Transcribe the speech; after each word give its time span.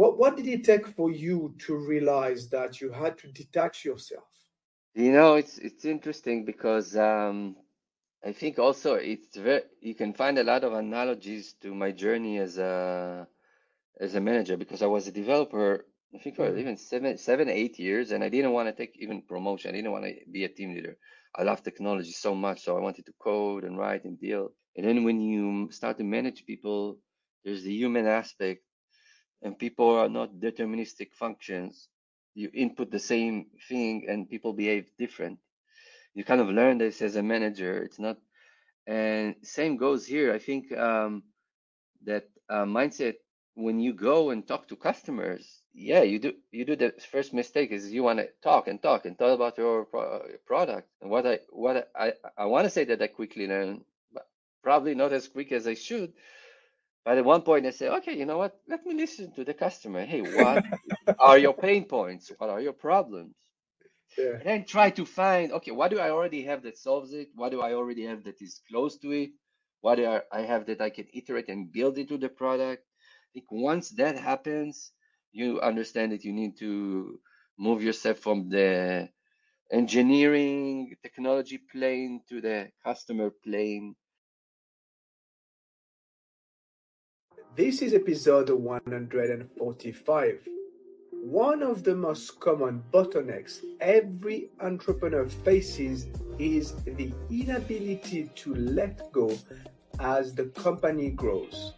what 0.00 0.18
what 0.20 0.36
did 0.36 0.48
it 0.56 0.64
take 0.64 0.86
for 0.98 1.10
you 1.24 1.54
to 1.66 1.72
realize 1.92 2.50
that 2.50 2.80
you 2.80 2.90
had 2.92 3.18
to 3.18 3.28
detach 3.40 3.84
yourself? 3.84 4.32
You 4.94 5.12
know, 5.12 5.34
it's 5.36 5.58
it's 5.58 5.84
interesting 5.84 6.44
because 6.44 6.96
um, 6.96 7.56
I 8.24 8.32
think 8.32 8.58
also 8.58 8.94
it's 8.94 9.36
very 9.36 9.62
you 9.80 9.94
can 9.94 10.12
find 10.14 10.38
a 10.38 10.44
lot 10.44 10.64
of 10.64 10.72
analogies 10.74 11.54
to 11.62 11.74
my 11.74 11.92
journey 11.92 12.38
as 12.38 12.58
a 12.58 13.28
as 14.00 14.14
a 14.14 14.20
manager 14.20 14.56
because 14.56 14.82
I 14.82 14.86
was 14.86 15.06
a 15.08 15.12
developer 15.12 15.86
I 16.14 16.18
think 16.18 16.36
for 16.36 16.46
Mhm. 16.46 16.58
even 16.58 16.76
seven 16.76 17.18
seven 17.18 17.48
eight 17.48 17.78
years 17.78 18.12
and 18.12 18.24
I 18.24 18.28
didn't 18.30 18.52
want 18.52 18.68
to 18.68 18.74
take 18.74 18.96
even 18.98 19.22
promotion 19.22 19.70
I 19.70 19.76
didn't 19.78 19.92
want 19.92 20.06
to 20.06 20.14
be 20.30 20.44
a 20.44 20.48
team 20.48 20.74
leader 20.74 20.96
I 21.36 21.42
love 21.44 21.62
technology 21.62 22.12
so 22.12 22.34
much 22.34 22.60
so 22.62 22.76
I 22.76 22.80
wanted 22.80 23.06
to 23.06 23.12
code 23.22 23.64
and 23.64 23.78
write 23.78 24.04
and 24.04 24.18
deal 24.20 24.50
and 24.76 24.86
then 24.86 25.04
when 25.04 25.20
you 25.20 25.70
start 25.72 25.98
to 25.98 26.04
manage 26.04 26.46
people 26.46 26.98
there's 27.44 27.64
the 27.64 27.74
human 27.74 28.06
aspect 28.06 28.62
and 29.42 29.58
people 29.58 29.90
are 29.90 30.08
not 30.08 30.40
deterministic 30.40 31.12
functions. 31.14 31.88
You 32.34 32.50
input 32.54 32.90
the 32.90 32.98
same 33.00 33.46
thing 33.68 34.06
and 34.08 34.28
people 34.30 34.52
behave 34.52 34.90
different. 34.98 35.38
You 36.14 36.24
kind 36.24 36.40
of 36.40 36.48
learn 36.48 36.78
this 36.78 37.02
as 37.02 37.16
a 37.16 37.22
manager 37.22 37.82
it's 37.82 37.98
not 37.98 38.18
and 38.86 39.36
same 39.42 39.76
goes 39.76 40.06
here. 40.06 40.32
I 40.32 40.38
think 40.38 40.72
um, 40.76 41.24
that 42.04 42.28
uh, 42.48 42.64
mindset 42.64 43.16
when 43.54 43.80
you 43.80 43.92
go 43.92 44.30
and 44.30 44.46
talk 44.46 44.68
to 44.68 44.76
customers 44.76 45.62
yeah 45.74 46.02
you 46.02 46.18
do 46.18 46.32
you 46.52 46.64
do 46.64 46.76
the 46.76 46.92
first 47.10 47.34
mistake 47.34 47.70
is 47.72 47.92
you 47.92 48.02
want 48.02 48.18
to 48.18 48.28
talk 48.42 48.68
and 48.68 48.82
talk 48.82 49.04
and 49.06 49.18
talk 49.18 49.34
about 49.34 49.58
your 49.58 49.84
pro- 49.86 50.22
product. 50.46 50.88
And 51.02 51.10
what 51.10 51.26
i 51.26 51.40
what 51.50 51.90
i 51.96 52.12
i 52.38 52.44
want 52.46 52.64
to 52.64 52.70
say 52.70 52.84
that 52.84 53.02
i 53.02 53.06
quickly 53.08 53.46
learn 53.46 53.82
but 54.12 54.28
probably 54.62 54.94
not 54.94 55.12
as 55.12 55.28
quick 55.28 55.52
as 55.52 55.66
i 55.66 55.74
should 55.74 56.12
but 57.04 57.18
at 57.18 57.24
one 57.24 57.42
point 57.42 57.66
i 57.66 57.70
say 57.70 57.88
okay 57.88 58.16
you 58.18 58.26
know 58.26 58.38
what? 58.38 58.60
Let 58.68 58.84
me 58.86 58.94
listen 58.94 59.32
to 59.34 59.44
the 59.44 59.54
customer. 59.54 60.04
Hey 60.06 60.22
what 60.22 60.66
are 61.18 61.38
your 61.38 61.54
pain 61.54 61.86
points? 61.86 62.32
What 62.38 62.50
are 62.50 62.60
your 62.60 62.72
problems? 62.74 63.34
Yeah. 64.18 64.40
and 64.40 64.48
then 64.48 64.64
try 64.64 64.90
to 64.90 65.04
find 65.04 65.52
okay 65.52 65.70
what 65.70 65.90
do 65.90 65.98
i 65.98 66.10
already 66.10 66.42
have 66.44 66.62
that 66.62 66.78
solves 66.78 67.12
it? 67.12 67.28
What 67.34 67.50
do 67.50 67.60
i 67.60 67.74
already 67.74 68.04
have 68.04 68.24
that 68.24 68.40
is 68.42 68.60
close 68.68 68.98
to 68.98 69.10
it? 69.12 69.30
What 69.80 69.96
do 69.96 70.06
I 70.06 70.22
I 70.32 70.42
have 70.42 70.66
that 70.66 70.80
i 70.80 70.90
can 70.90 71.08
iterate 71.12 71.48
and 71.48 71.72
build 71.72 71.98
into 71.98 72.18
the 72.18 72.28
product? 72.28 72.84
I 73.26 73.28
think 73.34 73.46
once 73.50 73.90
that 74.00 74.16
happens 74.16 74.92
you 75.32 75.60
understand 75.60 76.12
that 76.12 76.24
you 76.24 76.32
need 76.32 76.56
to 76.58 77.20
move 77.58 77.82
yourself 77.82 78.18
from 78.18 78.48
the 78.48 79.08
engineering 79.72 80.94
technology 81.02 81.58
plane 81.58 82.22
to 82.28 82.40
the 82.40 82.70
customer 82.84 83.30
plane 83.44 83.96
This 87.56 87.82
is 87.82 87.94
episode 87.94 88.48
145. 88.48 90.48
One 91.10 91.64
of 91.64 91.82
the 91.82 91.96
most 91.96 92.38
common 92.38 92.84
bottlenecks 92.92 93.64
every 93.80 94.50
entrepreneur 94.60 95.28
faces 95.28 96.06
is 96.38 96.74
the 96.84 97.12
inability 97.28 98.30
to 98.36 98.54
let 98.54 99.10
go 99.10 99.36
as 99.98 100.32
the 100.32 100.44
company 100.44 101.10
grows. 101.10 101.74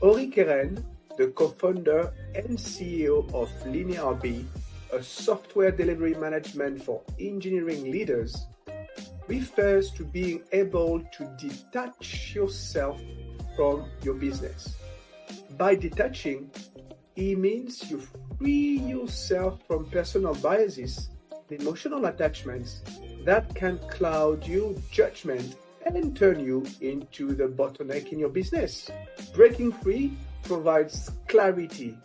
Ori 0.00 0.28
Keren, 0.28 0.86
the 1.18 1.32
co-founder 1.32 2.12
and 2.36 2.56
CEO 2.56 3.26
of 3.34 3.50
LinearB, 3.64 4.44
a 4.92 5.02
software 5.02 5.72
delivery 5.72 6.14
management 6.14 6.80
for 6.80 7.02
engineering 7.18 7.90
leaders, 7.90 8.46
refers 9.26 9.90
to 9.90 10.04
being 10.04 10.44
able 10.52 11.00
to 11.12 11.24
detach 11.40 12.36
yourself 12.36 13.00
from 13.56 13.84
your 14.02 14.14
business. 14.14 14.76
By 15.56 15.74
detaching, 15.76 16.50
it 17.16 17.38
means 17.38 17.90
you 17.90 18.02
free 18.38 18.78
yourself 18.78 19.60
from 19.66 19.86
personal 19.90 20.34
biases, 20.34 21.10
emotional 21.50 22.06
attachments 22.06 22.82
that 23.24 23.54
can 23.54 23.78
cloud 23.88 24.46
your 24.46 24.74
judgment 24.90 25.56
and 25.86 26.16
turn 26.16 26.40
you 26.40 26.66
into 26.80 27.34
the 27.34 27.44
bottleneck 27.44 28.12
in 28.12 28.18
your 28.18 28.30
business. 28.30 28.90
Breaking 29.34 29.70
free 29.70 30.16
provides 30.42 31.10
clarity, 31.28 31.96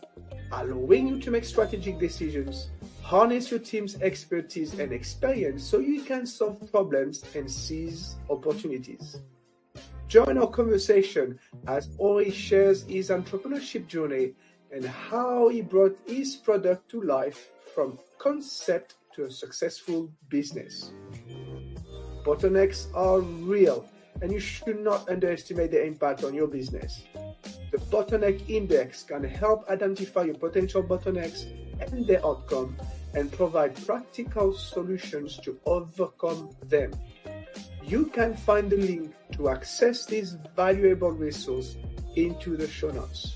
allowing 0.52 1.08
you 1.08 1.20
to 1.20 1.32
make 1.32 1.46
strategic 1.46 2.00
decisions, 2.00 2.70
harness 3.02 3.50
your 3.50 3.60
team's 3.60 4.00
expertise 4.02 4.78
and 4.78 4.92
experience 4.92 5.64
so 5.64 5.80
you 5.80 6.02
can 6.04 6.26
solve 6.26 6.72
problems 6.72 7.24
and 7.36 7.50
seize 7.50 8.16
opportunities. 8.30 9.18
Join 10.10 10.40
our 10.40 10.48
conversation 10.48 11.38
as 11.68 11.90
Ori 12.00 12.32
shares 12.32 12.82
his 12.82 13.12
entrepreneurship 13.12 13.86
journey 13.86 14.34
and 14.72 14.84
how 14.84 15.50
he 15.50 15.62
brought 15.62 16.00
his 16.08 16.36
product 16.36 16.90
to 16.90 17.02
life 17.02 17.52
from 17.76 18.00
concept 18.18 18.96
to 19.14 19.26
a 19.26 19.32
successful 19.32 20.12
business. 20.30 20.94
Bottlenecks 22.26 22.88
are 22.96 23.20
real 23.22 23.88
and 24.24 24.32
you 24.32 24.40
should 24.40 24.80
not 24.80 25.08
underestimate 25.08 25.70
the 25.70 25.86
impact 25.86 26.24
on 26.24 26.34
your 26.34 26.48
business. 26.48 27.04
The 27.70 27.78
Bottleneck 27.78 28.50
Index 28.50 29.04
can 29.04 29.24
help 29.24 29.70
identify 29.70 30.24
your 30.24 30.42
potential 30.42 30.82
bottlenecks 30.82 31.46
and 31.80 32.08
their 32.08 32.26
outcome 32.26 32.76
and 33.14 33.32
provide 33.32 33.76
practical 33.86 34.54
solutions 34.54 35.38
to 35.44 35.60
overcome 35.68 36.50
them. 36.64 36.94
You 37.90 38.06
can 38.06 38.36
find 38.36 38.70
the 38.70 38.78
link 38.78 39.16
to 39.32 39.50
access 39.50 40.06
this 40.06 40.38
valuable 40.56 41.10
resource 41.10 41.76
into 42.16 42.56
the 42.56 42.68
show 42.68 42.92
notes. 42.92 43.36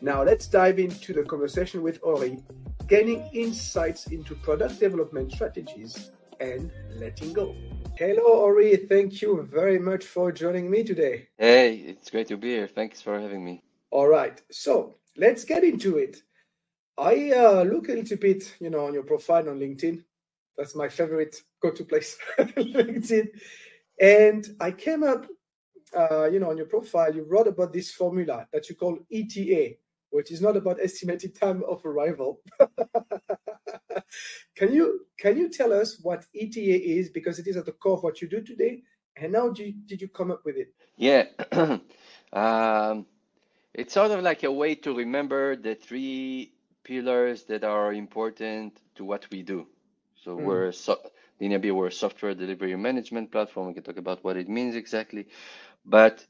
Now 0.00 0.22
let's 0.22 0.46
dive 0.46 0.78
into 0.78 1.12
the 1.12 1.24
conversation 1.24 1.82
with 1.82 1.98
Ori, 2.04 2.38
gaining 2.86 3.28
insights 3.32 4.06
into 4.06 4.36
product 4.36 4.78
development 4.78 5.32
strategies 5.32 6.12
and 6.38 6.70
letting 6.94 7.32
go. 7.32 7.56
Hello, 7.96 8.38
Ori. 8.44 8.76
Thank 8.76 9.20
you 9.20 9.42
very 9.50 9.80
much 9.80 10.04
for 10.04 10.30
joining 10.30 10.70
me 10.70 10.84
today. 10.84 11.26
hey 11.36 11.74
it's 11.74 12.08
great 12.08 12.28
to 12.28 12.36
be 12.36 12.50
here 12.50 12.68
thanks 12.68 13.02
for 13.02 13.18
having 13.18 13.44
me 13.44 13.64
All 13.90 14.06
right, 14.06 14.40
so 14.48 14.94
let's 15.16 15.42
get 15.44 15.64
into 15.64 15.98
it. 15.98 16.22
I 16.96 17.32
uh, 17.32 17.62
look 17.64 17.88
a 17.88 17.94
little 17.94 18.18
bit, 18.18 18.54
you 18.60 18.70
know, 18.70 18.86
on 18.86 18.94
your 18.94 19.02
profile 19.02 19.48
on 19.48 19.58
LinkedIn. 19.58 20.04
That's 20.56 20.76
my 20.76 20.88
favorite 20.88 21.42
go-to 21.66 21.84
place, 21.84 22.16
LinkedIn. 22.38 23.28
And 24.00 24.46
I 24.60 24.70
came 24.72 25.02
up, 25.02 25.26
uh, 25.96 26.26
you 26.30 26.38
know, 26.40 26.50
on 26.50 26.56
your 26.56 26.66
profile, 26.66 27.14
you 27.14 27.24
wrote 27.24 27.48
about 27.48 27.72
this 27.72 27.90
formula 27.90 28.46
that 28.52 28.68
you 28.68 28.76
call 28.76 28.98
ETA, 29.10 29.76
which 30.10 30.30
is 30.32 30.40
not 30.40 30.56
about 30.56 30.80
estimated 30.80 31.34
time 31.34 31.62
of 31.68 31.84
arrival. 31.84 32.40
can 34.56 34.72
you 34.72 35.00
can 35.18 35.36
you 35.36 35.48
tell 35.48 35.72
us 35.72 35.98
what 36.02 36.24
ETA 36.34 36.76
is 36.98 37.10
because 37.10 37.38
it 37.38 37.46
is 37.46 37.56
at 37.56 37.66
the 37.66 37.72
core 37.72 37.96
of 37.96 38.02
what 38.02 38.20
you 38.22 38.28
do 38.28 38.42
today, 38.42 38.82
and 39.16 39.34
how 39.34 39.48
did 39.50 39.66
you, 39.66 39.72
did 39.86 40.00
you 40.02 40.08
come 40.08 40.30
up 40.30 40.42
with 40.44 40.56
it? 40.56 40.68
yeah 40.96 41.24
um 42.32 43.06
It's 43.74 43.94
sort 43.94 44.10
of 44.12 44.22
like 44.22 44.44
a 44.44 44.52
way 44.52 44.74
to 44.84 44.94
remember 44.96 45.56
the 45.56 45.74
three 45.76 46.52
pillars 46.84 47.44
that 47.44 47.64
are 47.64 47.92
important 47.94 48.80
to 48.96 49.04
what 49.04 49.28
we 49.30 49.42
do. 49.42 49.66
So 50.24 50.36
Mm, 50.38 50.66
we're 50.66 50.72
so 50.72 50.98
DNB, 51.40 51.70
we're 51.70 51.88
a 51.88 51.92
software 51.92 52.34
delivery 52.34 52.76
management 52.76 53.32
platform. 53.32 53.68
We 53.68 53.74
can 53.74 53.82
talk 53.84 53.98
about 53.98 54.24
what 54.24 54.36
it 54.36 54.48
means 54.48 54.76
exactly. 54.76 55.26
But 55.84 56.26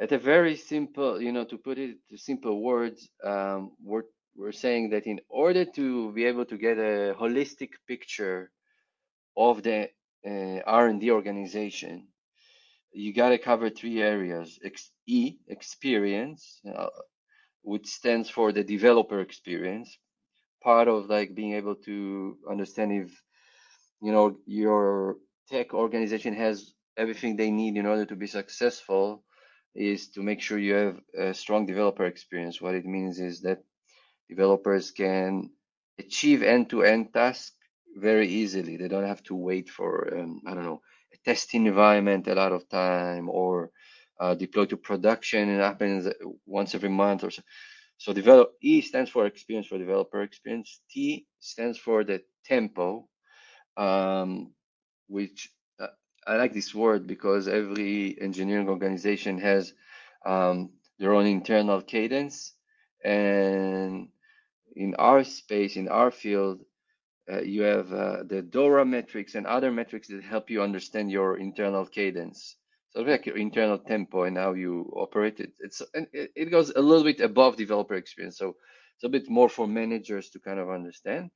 at 0.00 0.12
a 0.12 0.18
very 0.18 0.56
simple, 0.56 1.20
you 1.20 1.32
know, 1.32 1.44
to 1.44 1.58
put 1.58 1.78
it 1.78 1.96
to 2.10 2.16
simple 2.16 2.60
words, 2.62 3.08
um, 3.24 3.72
we're 3.82 4.04
we're 4.36 4.52
saying 4.52 4.90
that 4.90 5.06
in 5.06 5.20
order 5.28 5.64
to 5.64 6.12
be 6.12 6.24
able 6.24 6.44
to 6.46 6.56
get 6.58 6.78
a 6.78 7.14
holistic 7.18 7.70
picture 7.88 8.50
of 9.36 9.62
the 9.62 9.88
uh, 10.26 10.60
R&D 10.66 11.10
organization, 11.10 12.08
you 12.92 13.12
got 13.12 13.30
to 13.30 13.38
cover 13.38 13.70
three 13.70 14.02
areas. 14.02 14.58
Ex 14.64 14.90
E, 15.06 15.38
experience. 15.48 16.60
uh, 16.76 16.88
which 17.62 17.86
stands 17.86 18.28
for 18.30 18.52
the 18.52 18.64
developer 18.64 19.20
experience. 19.20 19.98
Part 20.62 20.88
of 20.88 21.08
like 21.08 21.34
being 21.34 21.54
able 21.54 21.76
to 21.86 22.38
understand 22.50 22.92
if 22.92 23.22
you 24.02 24.12
know 24.12 24.36
your 24.46 25.16
tech 25.48 25.74
organization 25.74 26.34
has 26.34 26.74
everything 26.96 27.36
they 27.36 27.50
need 27.50 27.76
in 27.76 27.86
order 27.86 28.04
to 28.06 28.16
be 28.16 28.26
successful 28.26 29.22
is 29.74 30.08
to 30.10 30.22
make 30.22 30.40
sure 30.40 30.58
you 30.58 30.74
have 30.74 31.00
a 31.18 31.34
strong 31.34 31.66
developer 31.66 32.04
experience. 32.06 32.60
What 32.60 32.74
it 32.74 32.86
means 32.86 33.20
is 33.20 33.42
that 33.42 33.62
developers 34.28 34.90
can 34.90 35.50
achieve 35.98 36.42
end-to-end 36.42 37.12
tasks 37.12 37.52
very 37.96 38.28
easily. 38.28 38.76
They 38.76 38.88
don't 38.88 39.06
have 39.06 39.22
to 39.24 39.34
wait 39.34 39.68
for 39.70 40.18
um, 40.18 40.42
I 40.46 40.54
don't 40.54 40.64
know 40.64 40.80
a 41.14 41.18
testing 41.24 41.66
environment 41.66 42.26
a 42.28 42.34
lot 42.34 42.52
of 42.52 42.68
time 42.68 43.28
or 43.28 43.70
uh, 44.20 44.34
deploy 44.34 44.66
to 44.66 44.76
production. 44.76 45.48
It 45.50 45.60
happens 45.60 46.08
once 46.46 46.74
every 46.74 46.88
month 46.90 47.24
or 47.24 47.30
so. 47.30 47.42
So 47.98 48.12
develop 48.12 48.52
E 48.62 48.80
stands 48.82 49.10
for 49.10 49.26
experience 49.26 49.66
for 49.68 49.78
developer 49.78 50.22
experience. 50.22 50.80
T 50.90 51.26
stands 51.40 51.78
for 51.78 52.04
the 52.04 52.22
tempo, 52.44 53.08
um, 53.76 54.52
which 55.08 55.50
uh, 55.80 55.88
I 56.26 56.36
like 56.36 56.54
this 56.54 56.74
word 56.74 57.06
because 57.06 57.48
every 57.48 58.16
engineering 58.20 58.68
organization 58.68 59.38
has 59.40 59.74
um, 60.26 60.70
their 60.98 61.14
own 61.14 61.26
internal 61.26 61.82
cadence, 61.82 62.54
And 63.04 64.08
in 64.76 64.94
our 64.96 65.24
space, 65.24 65.76
in 65.76 65.88
our 65.88 66.10
field, 66.10 66.62
uh, 67.32 67.42
you 67.42 67.62
have 67.62 67.92
uh, 67.92 68.22
the 68.24 68.42
DORA 68.42 68.84
metrics 68.84 69.34
and 69.34 69.46
other 69.46 69.72
metrics 69.72 70.08
that 70.08 70.22
help 70.22 70.50
you 70.50 70.62
understand 70.62 71.10
your 71.10 71.38
internal 71.38 71.86
cadence. 71.86 72.56
So 72.90 73.02
like 73.02 73.26
your 73.26 73.38
internal 73.38 73.78
tempo 73.78 74.24
and 74.24 74.36
how 74.36 74.54
you 74.54 74.92
operate 74.96 75.40
it. 75.40 75.52
It's 75.60 75.82
and 75.94 76.06
it 76.36 76.50
goes 76.50 76.70
a 76.70 76.80
little 76.80 77.04
bit 77.04 77.20
above 77.20 77.56
developer 77.56 77.94
experience. 77.94 78.38
So 78.38 78.56
it's 78.96 79.04
a 79.04 79.08
bit 79.08 79.28
more 79.30 79.48
for 79.48 79.66
managers 79.66 80.30
to 80.30 80.40
kind 80.40 80.60
of 80.60 80.70
understand. 80.70 81.30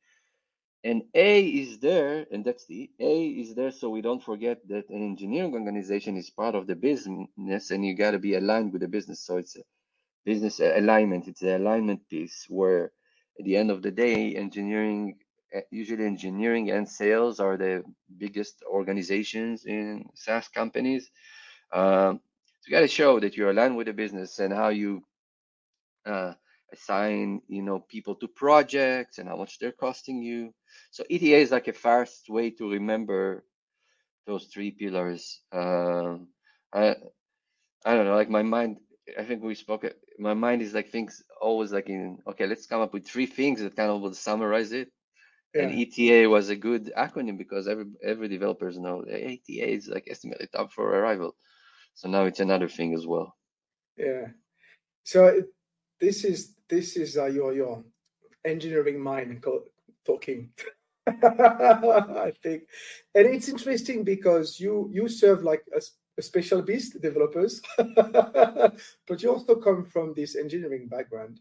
And 0.82 1.02
A 1.14 1.46
is 1.46 1.78
there, 1.80 2.26
and 2.32 2.44
that's 2.44 2.66
the 2.66 2.90
A 3.00 3.26
is 3.28 3.54
there 3.54 3.70
so 3.70 3.90
we 3.90 4.00
don't 4.00 4.22
forget 4.22 4.66
that 4.68 4.88
an 4.88 5.02
engineering 5.02 5.52
organization 5.52 6.16
is 6.16 6.30
part 6.30 6.54
of 6.54 6.66
the 6.66 6.76
business 6.76 7.70
and 7.70 7.84
you 7.84 7.94
got 7.94 8.12
to 8.12 8.18
be 8.18 8.34
aligned 8.34 8.72
with 8.72 8.80
the 8.82 8.88
business. 8.88 9.20
So 9.20 9.36
it's 9.36 9.56
a 9.56 9.62
business 10.24 10.60
alignment, 10.60 11.28
it's 11.28 11.40
the 11.40 11.58
alignment 11.58 12.08
piece 12.08 12.46
where 12.48 12.92
at 13.38 13.44
the 13.44 13.56
end 13.56 13.70
of 13.70 13.82
the 13.82 13.90
day, 13.90 14.36
engineering, 14.36 15.18
eh, 15.52 15.62
usually 15.70 16.06
engineering 16.06 16.70
and 16.70 16.88
sales 16.88 17.40
are 17.40 17.58
the 17.58 17.84
biggest 18.18 18.62
organizations 18.66 19.66
in 19.66 20.08
SaaS 20.14 20.48
companies. 20.48 21.10
Um, 21.72 22.20
so 22.60 22.68
you 22.68 22.72
got 22.72 22.80
to 22.80 22.88
show 22.88 23.20
that 23.20 23.36
you're 23.36 23.50
aligned 23.50 23.76
with 23.76 23.86
the 23.86 23.92
business 23.92 24.38
and 24.38 24.52
how 24.52 24.68
you 24.68 25.04
uh, 26.06 26.34
assign, 26.72 27.42
you 27.48 27.62
know, 27.62 27.80
people 27.80 28.14
to 28.16 28.28
projects 28.28 29.18
and 29.18 29.28
how 29.28 29.36
much 29.36 29.58
they're 29.58 29.72
costing 29.72 30.22
you. 30.22 30.54
So 30.90 31.04
ETA 31.10 31.38
is 31.38 31.50
like 31.50 31.68
a 31.68 31.72
fast 31.72 32.28
way 32.28 32.50
to 32.50 32.70
remember 32.70 33.44
those 34.26 34.46
three 34.46 34.70
pillars. 34.70 35.40
Um, 35.52 36.28
I 36.72 36.96
I 37.84 37.94
don't 37.94 38.06
know, 38.06 38.14
like 38.14 38.30
my 38.30 38.42
mind. 38.42 38.78
I 39.18 39.24
think 39.24 39.42
we 39.42 39.54
spoke. 39.54 39.84
My 40.18 40.34
mind 40.34 40.62
is 40.62 40.74
like 40.74 40.90
things 40.90 41.22
always 41.40 41.72
like 41.72 41.88
in 41.88 42.18
okay. 42.28 42.46
Let's 42.46 42.66
come 42.66 42.80
up 42.80 42.92
with 42.92 43.08
three 43.08 43.26
things 43.26 43.60
that 43.60 43.76
kind 43.76 43.90
of 43.90 44.00
will 44.00 44.14
summarize 44.14 44.72
it. 44.72 44.88
Yeah. 45.54 45.62
And 45.62 45.80
ETA 45.80 46.28
was 46.28 46.48
a 46.48 46.56
good 46.56 46.92
acronym 46.96 47.36
because 47.36 47.66
every 47.66 47.86
every 48.04 48.28
developers 48.28 48.78
know 48.78 49.02
ETA 49.02 49.68
is 49.68 49.88
like 49.88 50.06
estimated 50.08 50.52
time 50.52 50.68
for 50.68 50.86
arrival. 50.86 51.34
So 51.94 52.08
now 52.08 52.24
it's 52.24 52.40
another 52.40 52.68
thing 52.68 52.94
as 52.94 53.06
well. 53.06 53.34
Yeah. 53.96 54.28
So 55.02 55.42
this 56.00 56.24
is 56.24 56.54
this 56.70 56.96
is 56.96 57.18
uh, 57.18 57.26
your 57.26 57.52
your 57.52 57.84
engineering 58.44 59.00
mind 59.00 59.44
talking. 60.06 60.50
I 61.06 62.32
think, 62.42 62.62
and 63.14 63.26
it's 63.26 63.48
interesting 63.48 64.04
because 64.04 64.60
you 64.60 64.88
you 64.92 65.08
serve 65.08 65.42
like 65.42 65.64
a, 65.74 65.82
a 66.18 66.22
special 66.22 66.62
beast 66.62 67.00
developers, 67.02 67.60
but 67.76 69.22
you 69.22 69.30
also 69.30 69.56
come 69.56 69.84
from 69.84 70.14
this 70.14 70.36
engineering 70.36 70.86
background, 70.88 71.40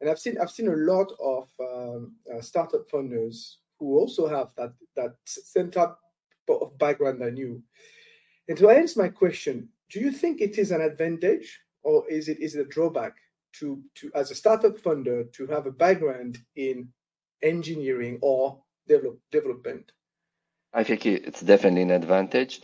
and 0.00 0.08
I've 0.08 0.18
seen 0.18 0.38
I've 0.40 0.50
seen 0.50 0.68
a 0.68 0.76
lot 0.76 1.12
of 1.20 1.48
um, 1.60 2.16
uh, 2.32 2.40
startup 2.40 2.88
founders 2.90 3.58
who 3.78 3.98
also 3.98 4.26
have 4.26 4.48
that 4.56 4.72
that 4.96 5.14
same 5.26 5.70
type 5.70 5.94
of 6.48 6.78
background 6.78 7.20
than 7.20 7.36
you. 7.36 7.62
And 8.48 8.56
to 8.58 8.68
answer 8.70 9.00
my 9.00 9.08
question, 9.08 9.68
do 9.90 10.00
you 10.00 10.12
think 10.12 10.40
it 10.40 10.58
is 10.58 10.70
an 10.70 10.80
advantage 10.80 11.60
or 11.82 12.08
is 12.08 12.28
it 12.28 12.38
is 12.40 12.54
it 12.54 12.60
a 12.60 12.68
drawback 12.68 13.14
to 13.60 13.82
to 13.96 14.10
as 14.14 14.30
a 14.30 14.34
startup 14.34 14.78
funder 14.78 15.32
to 15.32 15.46
have 15.46 15.66
a 15.66 15.70
background 15.70 16.38
in 16.56 16.88
engineering 17.42 18.18
or 18.22 18.62
develop, 18.88 19.18
development? 19.30 19.92
I 20.72 20.84
think 20.84 21.06
it's 21.06 21.40
definitely 21.40 21.82
an 21.82 21.90
advantage. 21.90 22.60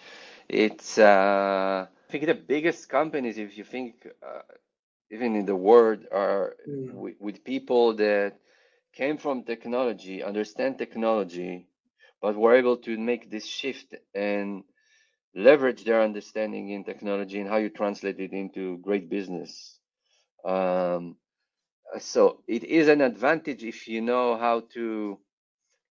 It's 0.49 0.99
uh, 0.99 1.87
I 1.87 2.13
think 2.13 2.27
the 2.27 2.35
biggest 2.35 2.89
companies, 2.89 3.39
if 3.39 3.57
you 3.57 3.65
think 3.65 4.07
uh, 4.23 4.43
even 5.11 5.37
in 5.37 5.47
the 5.47 5.57
world, 5.57 6.07
are 6.11 6.57
mm. 6.69 6.93
with, 6.93 7.15
with 7.21 7.45
people 7.45 7.95
that 7.97 8.39
came 8.93 9.17
from 9.17 9.45
technology, 9.45 10.23
understand 10.23 10.79
technology, 10.79 11.69
but 12.21 12.37
were 12.37 12.55
able 12.55 12.77
to 12.79 12.99
make 12.99 13.31
this 13.31 13.47
shift 13.47 13.95
and 14.15 14.65
leverage 15.35 15.85
their 15.85 16.03
understanding 16.03 16.71
in 16.71 16.85
technology 16.85 17.39
and 17.41 17.49
how 17.49 17.57
you 17.57 17.71
translate 17.71 18.19
it 18.19 18.33
into 18.33 18.79
great 18.79 19.09
business. 19.09 19.80
Um, 20.45 21.17
so 22.01 22.43
it 22.49 22.65
is 22.65 22.89
an 22.89 23.01
advantage 23.03 23.65
if 23.65 23.89
you 23.89 24.01
know 24.03 24.37
how 24.37 24.63
to 24.75 25.19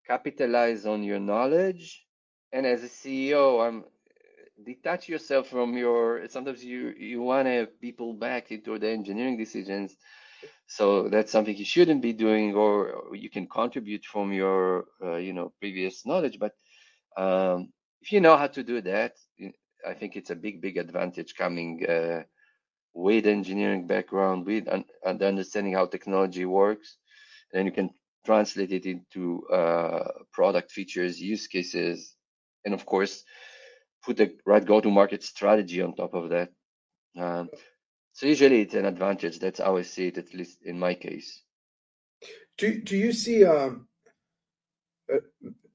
capitalize 0.06 0.87
on 0.87 1.05
your 1.05 1.21
knowledge. 1.21 2.05
And 2.53 2.67
as 2.67 2.85
a 2.85 2.89
CEO, 2.89 3.67
I'm 3.67 3.85
detach 4.65 5.09
yourself 5.09 5.49
from 5.49 5.77
your. 5.77 6.29
Sometimes 6.29 6.65
you 6.65 6.95
you 6.99 7.23
want 7.23 7.47
to 7.47 7.53
have 7.53 7.81
people 7.81 8.15
back 8.15 8.53
into 8.53 8.79
the 8.79 8.91
engineering 8.91 9.39
decisions. 9.39 9.97
So 10.69 11.09
that's 11.09 11.33
something 11.33 11.56
you 11.56 11.65
shouldn't 11.67 12.03
be 12.03 12.12
doing, 12.15 12.55
or 12.55 13.11
you 13.15 13.31
can 13.31 13.49
contribute 13.49 14.05
from 14.05 14.33
your 14.33 14.87
uh, 15.05 15.17
you 15.17 15.33
know 15.35 15.53
previous 15.61 16.06
knowledge. 16.06 16.39
But 16.39 16.55
um, 17.17 17.73
if 18.03 18.12
you 18.12 18.21
know 18.21 18.37
how 18.37 18.49
to 18.49 18.62
do 18.65 18.81
that, 18.83 19.15
I 19.87 19.95
think 19.95 20.17
it's 20.17 20.31
a 20.31 20.37
big 20.37 20.62
big 20.62 20.79
advantage 20.79 21.35
coming. 21.37 21.85
Uh, 21.89 22.23
with 22.99 23.27
engineering 23.27 23.87
background, 23.87 24.45
with 24.45 24.67
un- 24.67 24.85
understanding 25.05 25.73
how 25.73 25.87
technology 25.87 26.45
works, 26.45 26.97
and 27.55 27.65
you 27.65 27.71
can 27.71 27.91
translate 28.27 28.73
it 28.73 28.87
into 28.87 29.47
uh, 29.53 30.09
product 30.33 30.73
features, 30.73 31.21
use 31.21 31.47
cases, 31.47 32.17
and 32.65 32.75
of 32.75 32.85
course, 32.85 33.23
put 34.05 34.17
the 34.17 34.37
right 34.45 34.65
go-to-market 34.65 35.23
strategy 35.23 35.81
on 35.81 35.95
top 35.95 36.12
of 36.12 36.31
that. 36.31 36.49
Um, 37.17 37.49
so 38.15 38.27
usually 38.27 38.62
it's 38.62 38.75
an 38.75 38.85
advantage. 38.85 39.39
That's 39.39 39.61
how 39.61 39.77
I 39.77 39.83
see 39.83 40.09
it, 40.09 40.19
at 40.19 40.35
least 40.35 40.59
in 40.65 40.77
my 40.77 40.95
case. 40.95 41.45
Do 42.56 42.81
Do 42.81 42.97
you 42.97 43.12
see 43.12 43.45
um, 43.45 43.87
uh, 45.12 45.21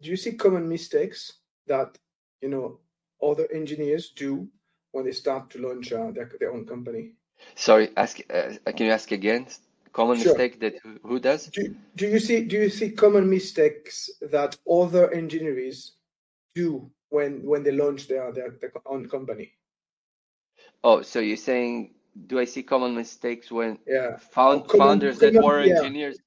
Do 0.02 0.10
you 0.10 0.18
see 0.18 0.34
common 0.34 0.68
mistakes 0.68 1.40
that 1.68 1.98
you 2.42 2.50
know 2.50 2.82
other 3.22 3.48
engineers 3.54 4.12
do 4.14 4.50
when 4.94 5.04
they 5.04 5.12
start 5.12 5.50
to 5.50 5.60
launch 5.60 5.92
uh, 5.92 6.12
their, 6.12 6.32
their 6.40 6.54
own 6.54 6.66
company. 6.66 7.12
Sorry, 7.56 7.90
ask. 7.98 8.20
Uh, 8.34 8.54
can 8.72 8.86
you 8.86 8.94
ask 8.94 9.12
again? 9.12 9.48
Common 9.92 10.18
sure. 10.18 10.32
mistake 10.32 10.60
that 10.62 10.80
who, 10.82 10.98
who 11.04 11.20
does? 11.20 11.48
Do, 11.48 11.76
do 11.96 12.08
you 12.08 12.20
see? 12.20 12.46
Do 12.46 12.56
you 12.58 12.70
see 12.70 12.92
common 12.92 13.30
mistakes 13.30 14.10
that 14.22 14.58
other 14.70 15.12
engineers 15.12 15.94
do 16.56 16.90
when 17.10 17.44
when 17.44 17.64
they 17.64 17.72
launch 17.72 18.08
their 18.08 18.32
their, 18.32 18.52
their 18.62 18.72
own 18.86 19.10
company? 19.10 19.52
Oh, 20.84 21.02
so 21.02 21.20
you're 21.20 21.38
saying, 21.38 21.94
do 22.28 22.40
I 22.40 22.46
see 22.46 22.64
common 22.64 22.96
mistakes 22.96 23.52
when 23.52 23.78
yeah 23.86 24.18
found, 24.18 24.68
common, 24.68 24.88
founders 24.88 25.20
common, 25.20 25.34
that 25.36 25.44
were 25.44 25.64
yeah. 25.64 25.78
engineers? 25.78 26.18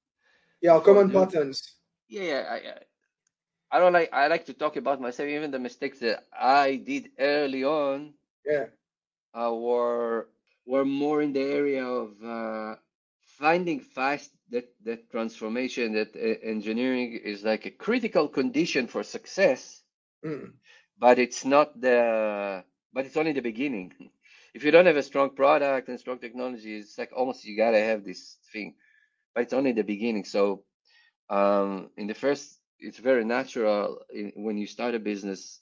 Yeah, 0.61 0.79
common 0.81 1.11
patterns. 1.11 1.75
Yeah, 2.09 2.23
yeah. 2.23 2.45
I, 2.51 3.77
I 3.77 3.81
don't 3.81 3.93
like. 3.93 4.13
I 4.13 4.29
like 4.29 4.47
to 4.47 4.55
talk 4.55 4.77
about 4.77 5.01
myself, 5.01 5.29
even 5.29 5.51
the 5.51 5.59
mistakes 5.59 5.99
that 6.01 6.25
I 6.33 6.77
did 6.77 7.11
early 7.19 7.65
on 7.65 8.15
yeah. 8.47 8.67
Uh, 9.35 9.53
were 9.55 10.29
were 10.67 10.85
more 10.85 11.23
in 11.23 11.33
the 11.33 11.43
area 11.43 11.85
of 11.87 12.13
uh, 12.25 12.77
finding 13.39 13.81
fast 13.81 14.31
that 14.51 14.69
that 14.85 15.11
transformation 15.11 15.93
that 15.95 16.17
uh, 16.17 16.47
engineering 16.47 17.13
is 17.25 17.45
like 17.45 17.67
a 17.67 17.71
critical 17.71 18.29
condition 18.29 18.87
for 18.87 19.03
success, 19.03 19.83
mm. 20.25 20.53
but 20.99 21.19
it's 21.19 21.45
not 21.45 21.81
the 21.81 22.65
but 22.93 23.07
it's 23.07 23.17
only 23.17 23.33
the 23.33 23.43
beginning. 23.43 23.93
If 24.55 24.65
you 24.65 24.71
don't 24.71 24.87
have 24.87 24.97
a 24.97 25.03
strong 25.03 25.37
product 25.37 25.89
and 25.89 26.01
strong 26.01 26.19
technology, 26.19 26.79
it's 26.79 26.97
like 26.99 27.13
almost 27.15 27.45
you 27.45 27.59
gotta 27.59 27.79
have 27.79 28.05
this 28.05 28.39
thing, 28.53 28.75
but 29.35 29.43
it's 29.43 29.53
only 29.53 29.73
the 29.73 29.85
beginning. 29.85 30.25
So 30.25 30.65
um, 31.31 31.91
in 31.97 32.07
the 32.07 32.15
first, 32.15 32.59
it's 32.79 32.99
very 32.99 33.25
natural 33.25 34.01
in, 34.13 34.33
when 34.37 34.57
you 34.59 34.67
start 34.67 34.95
a 34.95 34.99
business 34.99 35.61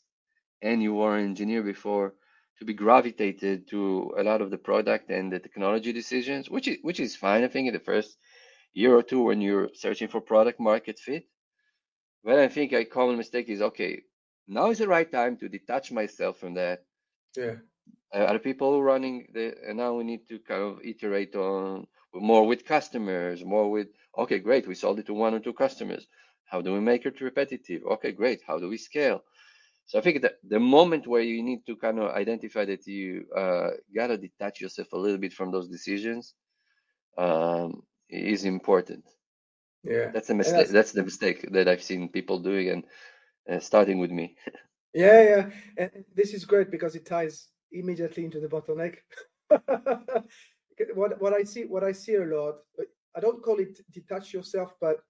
and 0.62 0.82
you 0.82 0.94
were 0.94 1.16
an 1.16 1.24
engineer 1.24 1.62
before 1.62 2.14
to 2.58 2.64
be 2.64 2.74
gravitated 2.74 3.68
to 3.68 4.14
a 4.18 4.22
lot 4.22 4.40
of 4.40 4.50
the 4.50 4.58
product 4.58 5.10
and 5.10 5.32
the 5.32 5.38
technology 5.38 5.92
decisions, 5.92 6.48
which 6.48 6.68
is 6.68 6.78
which 6.82 7.00
is 7.00 7.16
fine. 7.16 7.44
I 7.44 7.48
think 7.48 7.68
in 7.68 7.74
the 7.74 7.80
first 7.80 8.16
year 8.72 8.96
or 8.96 9.02
two 9.02 9.22
when 9.22 9.40
you're 9.40 9.70
searching 9.74 10.08
for 10.08 10.20
product 10.20 10.60
market 10.60 10.98
fit. 10.98 11.24
But 12.22 12.38
I 12.38 12.48
think 12.48 12.72
a 12.72 12.84
common 12.84 13.16
mistake 13.16 13.48
is 13.48 13.60
okay, 13.60 14.02
now 14.48 14.70
is 14.70 14.78
the 14.78 14.88
right 14.88 15.10
time 15.10 15.36
to 15.38 15.48
detach 15.48 15.92
myself 15.92 16.38
from 16.38 16.54
that. 16.54 16.84
Yeah. 17.36 17.56
Are 18.12 18.38
people 18.38 18.82
running 18.82 19.26
the 19.34 19.54
and 19.66 19.78
now 19.78 19.94
we 19.94 20.04
need 20.04 20.28
to 20.28 20.38
kind 20.38 20.62
of 20.62 20.80
iterate 20.84 21.34
on 21.34 21.86
more 22.14 22.46
with 22.46 22.64
customers, 22.64 23.44
more 23.44 23.70
with 23.70 23.88
okay, 24.16 24.38
great, 24.38 24.68
we 24.68 24.74
sold 24.74 24.98
it 25.00 25.06
to 25.06 25.14
one 25.14 25.34
or 25.34 25.40
two 25.40 25.52
customers. 25.52 26.06
How 26.44 26.60
do 26.60 26.72
we 26.72 26.80
make 26.80 27.04
it 27.04 27.20
repetitive? 27.20 27.82
Okay, 27.84 28.12
great. 28.12 28.40
How 28.46 28.58
do 28.58 28.68
we 28.68 28.76
scale? 28.76 29.24
So 29.86 29.98
I 29.98 30.02
think 30.02 30.22
that 30.22 30.36
the 30.46 30.60
moment 30.60 31.06
where 31.06 31.20
you 31.20 31.42
need 31.42 31.66
to 31.66 31.76
kind 31.76 31.98
of 31.98 32.10
identify 32.12 32.64
that 32.64 32.86
you 32.86 33.26
uh, 33.36 33.70
gotta 33.94 34.16
detach 34.16 34.60
yourself 34.60 34.92
a 34.92 34.96
little 34.96 35.18
bit 35.18 35.32
from 35.32 35.52
those 35.52 35.68
decisions 35.68 36.34
um, 37.18 37.82
is 38.08 38.44
important. 38.44 39.04
Yeah, 39.82 40.10
that's 40.10 40.30
a 40.30 40.34
mistake. 40.34 40.56
That's, 40.56 40.70
that's, 40.70 40.92
the 40.92 41.02
mistake 41.02 41.52
that 41.52 41.68
I've 41.68 41.82
seen 41.82 42.08
people 42.08 42.38
doing, 42.38 42.70
and 42.70 42.84
uh, 43.50 43.60
starting 43.60 43.98
with 43.98 44.10
me. 44.10 44.36
yeah, 44.94 45.22
yeah, 45.22 45.50
and 45.76 45.90
this 46.14 46.32
is 46.32 46.46
great 46.46 46.70
because 46.70 46.94
it 46.94 47.04
ties 47.04 47.48
immediately 47.70 48.24
into 48.24 48.40
the 48.40 48.48
bottleneck. 48.48 48.96
what 50.94 51.20
what 51.20 51.34
I 51.34 51.44
see 51.44 51.64
what 51.64 51.84
I 51.84 51.92
see 51.92 52.14
a 52.14 52.24
lot. 52.24 52.54
I 53.14 53.20
don't 53.20 53.42
call 53.42 53.58
it 53.60 53.78
detach 53.92 54.32
yourself, 54.32 54.74
but 54.80 55.00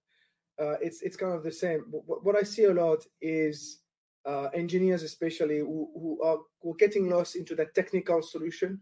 uh, 0.59 0.75
it's 0.81 1.01
it's 1.01 1.15
kind 1.15 1.33
of 1.33 1.43
the 1.43 1.51
same. 1.51 1.85
What, 1.89 2.25
what 2.25 2.35
I 2.35 2.43
see 2.43 2.65
a 2.65 2.73
lot 2.73 3.05
is 3.21 3.79
uh, 4.25 4.49
engineers, 4.53 5.03
especially 5.03 5.59
who, 5.59 5.89
who 5.93 6.21
are 6.23 6.39
who 6.61 6.71
are 6.71 6.77
getting 6.77 7.09
lost 7.09 7.35
into 7.35 7.55
the 7.55 7.65
technical 7.75 8.21
solution 8.21 8.79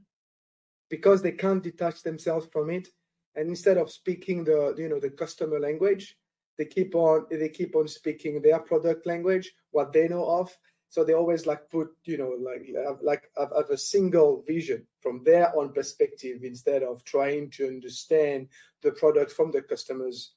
because 0.89 1.21
they 1.21 1.31
can't 1.31 1.63
detach 1.63 2.03
themselves 2.03 2.47
from 2.51 2.69
it, 2.69 2.87
and 3.35 3.49
instead 3.49 3.77
of 3.77 3.91
speaking 3.91 4.43
the 4.43 4.73
you 4.77 4.89
know 4.89 4.99
the 4.99 5.09
customer 5.09 5.59
language, 5.59 6.15
they 6.57 6.65
keep 6.65 6.95
on 6.95 7.25
they 7.29 7.49
keep 7.49 7.75
on 7.75 7.87
speaking 7.87 8.41
their 8.41 8.59
product 8.59 9.05
language, 9.05 9.53
what 9.71 9.91
they 9.93 10.07
know 10.07 10.25
of. 10.25 10.55
So 10.89 11.03
they 11.03 11.13
always 11.13 11.47
like 11.47 11.69
put 11.71 11.89
you 12.05 12.17
know 12.17 12.35
like 12.39 12.69
like 13.01 13.23
have, 13.37 13.69
a 13.69 13.77
single 13.77 14.43
vision 14.47 14.85
from 15.01 15.23
their 15.23 15.55
own 15.57 15.73
perspective 15.73 16.43
instead 16.43 16.83
of 16.83 17.03
trying 17.03 17.49
to 17.51 17.67
understand 17.67 18.47
the 18.83 18.91
product 18.91 19.31
from 19.31 19.51
the 19.51 19.61
customer's 19.61 20.35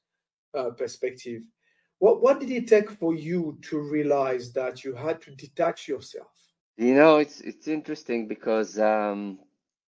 uh, 0.57 0.71
perspective. 0.71 1.43
What 1.99 2.23
what 2.23 2.41
did 2.41 2.51
it 2.51 2.69
take 2.69 2.91
for 2.91 3.15
you 3.15 3.59
to 3.63 3.79
realize 3.79 4.53
that 4.53 4.85
you 4.85 4.95
had 4.95 5.21
to 5.23 5.35
detach 5.35 5.89
yourself? 5.89 6.31
You 6.77 6.95
know, 6.95 7.17
it's 7.19 7.41
it's 7.41 7.69
interesting 7.69 8.29
because 8.29 8.79
um, 8.79 9.39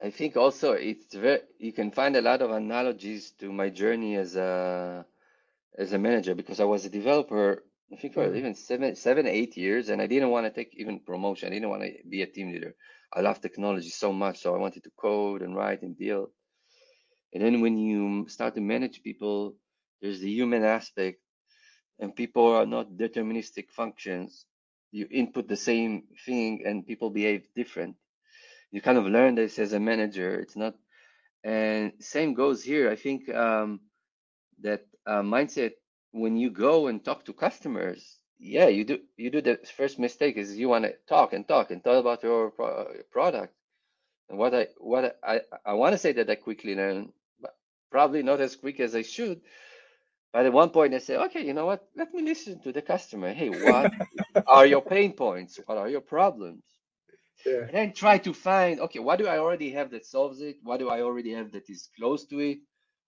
I 0.02 0.10
think 0.10 0.36
also 0.36 0.72
it's 0.72 1.14
very 1.14 1.40
you 1.58 1.72
can 1.72 1.90
find 1.90 2.16
a 2.16 2.22
lot 2.22 2.40
of 2.40 2.50
analogies 2.50 3.32
to 3.40 3.52
my 3.52 3.68
journey 3.68 4.16
as 4.16 4.36
a 4.36 5.04
as 5.76 5.92
a 5.92 5.98
manager 5.98 6.34
because 6.34 6.60
I 6.60 6.64
was 6.64 6.84
a 6.84 6.90
developer 6.90 7.64
I 7.92 7.96
think 7.96 8.14
for 8.14 8.26
mm. 8.26 8.36
even 8.36 8.54
seven 8.54 8.94
seven 8.94 9.26
eight 9.26 9.56
years 9.56 9.88
and 9.88 10.00
I 10.00 10.06
didn't 10.06 10.30
want 10.30 10.46
to 10.46 10.52
take 10.52 10.74
even 10.76 11.00
promotion 11.00 11.48
I 11.48 11.54
didn't 11.54 11.70
want 11.70 11.82
to 11.82 11.92
be 12.08 12.22
a 12.22 12.26
team 12.26 12.52
leader 12.52 12.74
I 13.12 13.20
love 13.20 13.40
technology 13.40 13.90
so 13.90 14.12
much 14.12 14.38
so 14.40 14.54
I 14.54 14.58
wanted 14.58 14.84
to 14.84 14.90
code 14.96 15.42
and 15.42 15.56
write 15.56 15.82
and 15.82 15.98
build 15.98 16.30
and 17.32 17.42
then 17.42 17.60
when 17.60 17.76
you 17.76 18.28
start 18.28 18.54
to 18.54 18.60
manage 18.60 19.02
people 19.02 19.56
there's 20.00 20.20
the 20.20 20.30
human 20.30 20.64
aspect 20.64 21.18
and 22.00 22.14
people 22.16 22.46
are 22.48 22.66
not 22.66 22.92
deterministic 22.96 23.70
functions. 23.70 24.46
You 24.92 25.08
input 25.10 25.48
the 25.48 25.56
same 25.56 26.04
thing 26.24 26.62
and 26.66 26.86
people 26.86 27.10
behave 27.10 27.48
different. 27.54 27.96
You 28.70 28.80
kind 28.82 28.98
of 28.98 29.06
learn 29.06 29.34
this 29.36 29.58
as 29.58 29.72
a 29.72 29.80
manager 29.80 30.40
it's 30.40 30.56
not 30.56 30.74
and 31.44 31.92
same 32.00 32.34
goes 32.34 32.62
here. 32.62 32.90
I 32.90 32.96
think 32.96 33.28
um, 33.34 33.80
that 34.62 34.86
uh, 35.06 35.22
mindset 35.22 35.72
when 36.12 36.36
you 36.36 36.50
go 36.50 36.88
and 36.88 37.04
talk 37.04 37.24
to 37.26 37.32
customers 37.32 38.18
yeah 38.38 38.68
you 38.68 38.84
do 38.84 38.98
you 39.16 39.30
do 39.30 39.40
the 39.42 39.58
first 39.76 39.98
mistake 39.98 40.36
is 40.36 40.56
you 40.56 40.68
want 40.68 40.84
to 40.84 40.94
talk 41.08 41.32
and 41.32 41.46
talk 41.48 41.70
and 41.70 41.82
talk 41.84 41.98
about 42.00 42.22
your 42.22 42.50
pro- 42.50 42.88
product. 43.10 43.54
And 44.28 44.38
what 44.38 44.54
i 44.54 44.68
what 44.78 45.18
i 45.24 45.40
i 45.66 45.74
want 45.74 45.92
to 45.94 45.98
say 45.98 46.12
that 46.12 46.30
i 46.30 46.36
quickly 46.36 46.74
learn 46.74 47.12
but 47.40 47.56
probably 47.90 48.22
not 48.22 48.40
as 48.40 48.56
quick 48.56 48.80
as 48.80 48.94
i 48.94 49.02
should 49.02 49.40
but 50.32 50.46
at 50.46 50.52
one 50.52 50.70
point, 50.70 50.94
I 50.94 50.98
say, 50.98 51.16
okay, 51.16 51.46
you 51.46 51.54
know 51.54 51.66
what? 51.66 51.88
Let 51.96 52.12
me 52.14 52.22
listen 52.22 52.60
to 52.62 52.72
the 52.72 52.82
customer. 52.82 53.32
Hey, 53.32 53.50
what 53.50 53.94
are 54.46 54.66
your 54.66 54.82
pain 54.82 55.14
points? 55.14 55.60
What 55.66 55.78
are 55.78 55.88
your 55.88 56.00
problems? 56.02 56.64
Yeah. 57.46 57.68
And 57.68 57.76
then 57.76 57.92
try 57.92 58.18
to 58.18 58.32
find, 58.34 58.80
okay, 58.80 58.98
what 58.98 59.18
do 59.18 59.26
I 59.26 59.38
already 59.38 59.70
have 59.72 59.90
that 59.90 60.06
solves 60.06 60.40
it? 60.40 60.56
What 60.62 60.78
do 60.78 60.88
I 60.88 61.02
already 61.02 61.32
have 61.32 61.52
that 61.52 61.68
is 61.70 61.88
close 61.96 62.26
to 62.26 62.38
it? 62.40 62.58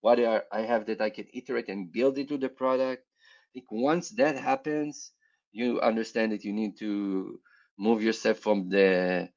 What 0.01 0.17
do 0.17 0.41
I 0.53 0.61
have 0.63 0.87
that 0.87 1.01
I 1.01 1.11
can 1.11 1.27
iterate 1.33 1.69
and 1.69 1.93
build 1.93 2.19
into 2.19 2.39
the 2.39 2.49
product? 2.49 3.05
I 3.05 3.49
think 3.55 3.67
once 3.71 4.11
that 4.11 4.37
happens, 4.37 5.13
you 5.53 5.81
understand 5.81 6.33
that 6.33 6.45
you 6.45 6.53
need 6.53 6.79
to 6.79 7.41
move 7.79 8.03
yourself 8.03 8.39
from 8.39 8.69
the 8.69 9.31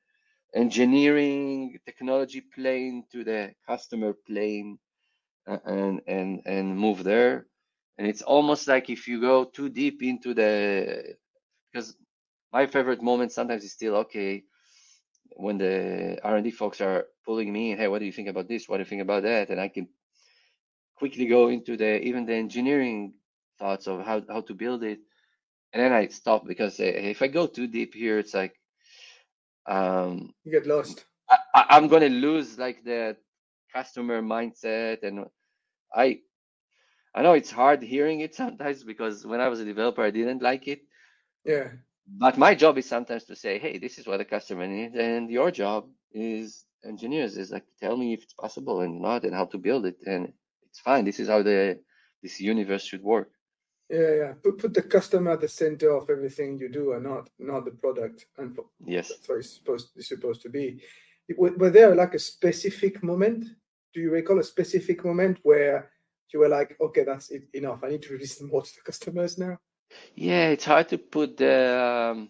engineering 0.56 1.80
technology 1.86 2.42
plane 2.42 3.06
to 3.12 3.24
the 3.24 3.54
customer 3.68 4.14
plane 4.14 4.80
uh, 5.48 5.60
and 5.66 6.02
and 6.08 6.42
and 6.46 6.78
move 6.78 7.04
there 7.04 7.48
and 7.98 8.08
it's 8.08 8.22
almost 8.22 8.68
like 8.68 8.90
if 8.90 9.08
you 9.08 9.22
go 9.22 9.46
too 9.46 9.70
deep 9.70 10.02
into 10.02 10.34
the 10.34 11.16
because 11.72 11.96
my 12.52 12.66
favorite 12.66 13.02
moment 13.02 13.32
sometimes 13.32 13.64
is 13.64 13.72
still 13.72 13.96
okay 13.96 14.44
when 15.36 15.58
the 15.58 16.20
r&d 16.24 16.52
folks 16.52 16.82
are 16.82 17.06
pulling 17.26 17.52
me 17.52 17.76
hey 17.76 17.88
what 17.88 18.00
do 18.00 18.06
you 18.06 18.12
think 18.12 18.28
about 18.28 18.48
this? 18.48 18.68
What 18.68 18.78
do 18.78 18.82
you 18.82 18.90
think 18.90 19.02
about 19.02 19.24
that? 19.24 19.50
And 19.50 19.60
i 19.60 19.68
can 19.68 19.88
quickly 20.96 21.26
go 21.26 21.48
into 21.50 21.76
the 21.78 22.02
even 22.02 22.26
the 22.26 22.34
engineering 22.36 23.14
thoughts 23.60 23.88
of 23.88 24.06
how, 24.06 24.22
how 24.30 24.42
to 24.42 24.54
build 24.54 24.84
it. 24.84 25.00
And 25.74 25.82
then 25.82 25.92
i 25.94 26.08
stop 26.08 26.46
because 26.46 26.80
uh, 26.80 26.84
if 26.84 27.22
i 27.22 27.28
go 27.28 27.48
too 27.48 27.68
deep 27.68 27.94
here 27.94 28.20
it's 28.20 28.34
like 28.34 28.56
um 29.66 30.34
you 30.44 30.52
get 30.52 30.68
lost. 30.68 31.06
I, 31.30 31.66
i'm 31.70 31.88
going 31.88 32.02
to 32.02 32.10
lose 32.10 32.60
like 32.60 32.84
the 32.84 33.16
customer 33.74 34.22
mindset. 34.22 35.04
And 35.04 35.26
i 35.96 36.20
I 37.16 37.22
know 37.22 37.34
it's 37.34 37.52
hard 37.52 37.84
hearing 37.84 38.22
it 38.22 38.34
sometimes 38.34 38.84
because 38.84 39.26
when 39.26 39.40
I 39.40 39.48
was 39.48 39.60
a 39.60 39.66
developer, 39.66 40.02
I 40.02 40.12
didn't 40.12 40.42
like 40.42 40.68
it. 40.68 40.82
Yeah. 41.46 41.70
But 42.08 42.38
my 42.38 42.56
job 42.56 42.78
is 42.78 42.88
sometimes 42.88 43.24
to 43.26 43.36
say, 43.36 43.60
hey, 43.60 43.78
this 43.78 43.98
is 43.98 44.08
what 44.08 44.18
the 44.18 44.26
customer 44.26 44.68
needs. 44.68 44.96
And 44.96 45.30
your 45.30 45.52
job 45.52 45.88
is 46.12 46.66
engineers 46.84 47.38
is 47.38 47.52
like, 47.52 47.66
tell 47.80 47.96
me 47.96 48.14
if 48.14 48.24
it's 48.24 48.34
possible 48.34 48.82
and 48.82 49.02
not 49.02 49.24
and 49.24 49.34
how 49.34 49.46
to 49.46 49.58
build 49.58 49.86
it. 49.86 49.98
And 50.06 50.34
it's 50.68 50.80
fine. 50.80 51.06
This 51.06 51.20
is 51.20 51.30
how 51.30 51.44
the 51.44 51.80
this 52.22 52.40
universe 52.40 52.84
should 52.84 53.04
work. 53.04 53.30
Yeah, 53.90 54.14
yeah. 54.16 54.34
Put 54.44 54.58
put 54.58 54.74
the 54.74 54.82
customer 54.82 55.32
at 55.32 55.42
the 55.42 55.48
center 55.48 55.92
of 55.96 56.10
everything 56.10 56.58
you 56.58 56.70
do 56.70 56.94
and 56.94 57.04
not 57.04 57.30
not 57.38 57.66
the 57.66 57.72
product. 57.72 58.26
And 58.38 58.58
yes. 58.86 59.10
That's 59.10 59.30
what 59.30 59.38
it's 59.40 59.56
supposed 59.56 59.90
it's 59.96 60.10
supposed 60.10 60.42
to 60.42 60.50
be. 60.50 60.82
Were 61.38 61.70
there 61.70 61.96
like 61.96 62.16
a 62.16 62.20
specific 62.20 63.04
moment? 63.04 63.46
Do 63.94 64.02
you 64.02 64.12
recall 64.12 64.40
a 64.40 64.44
specific 64.44 65.06
moment 65.06 65.38
where 65.44 65.92
you 66.34 66.40
were 66.40 66.50
like, 66.50 66.76
okay, 66.80 67.04
that's 67.04 67.32
it, 67.32 67.44
enough. 67.54 67.84
I 67.84 67.90
need 67.90 68.02
to 68.04 68.14
release 68.14 68.42
more 68.42 68.62
to 68.62 68.76
the 68.76 68.82
customers 68.82 69.38
now? 69.38 69.58
Yeah, 70.16 70.50
it's 70.50 70.66
hard 70.66 70.90
to 70.90 70.98
put 70.98 71.38
the 71.38 72.12
um, 72.12 72.30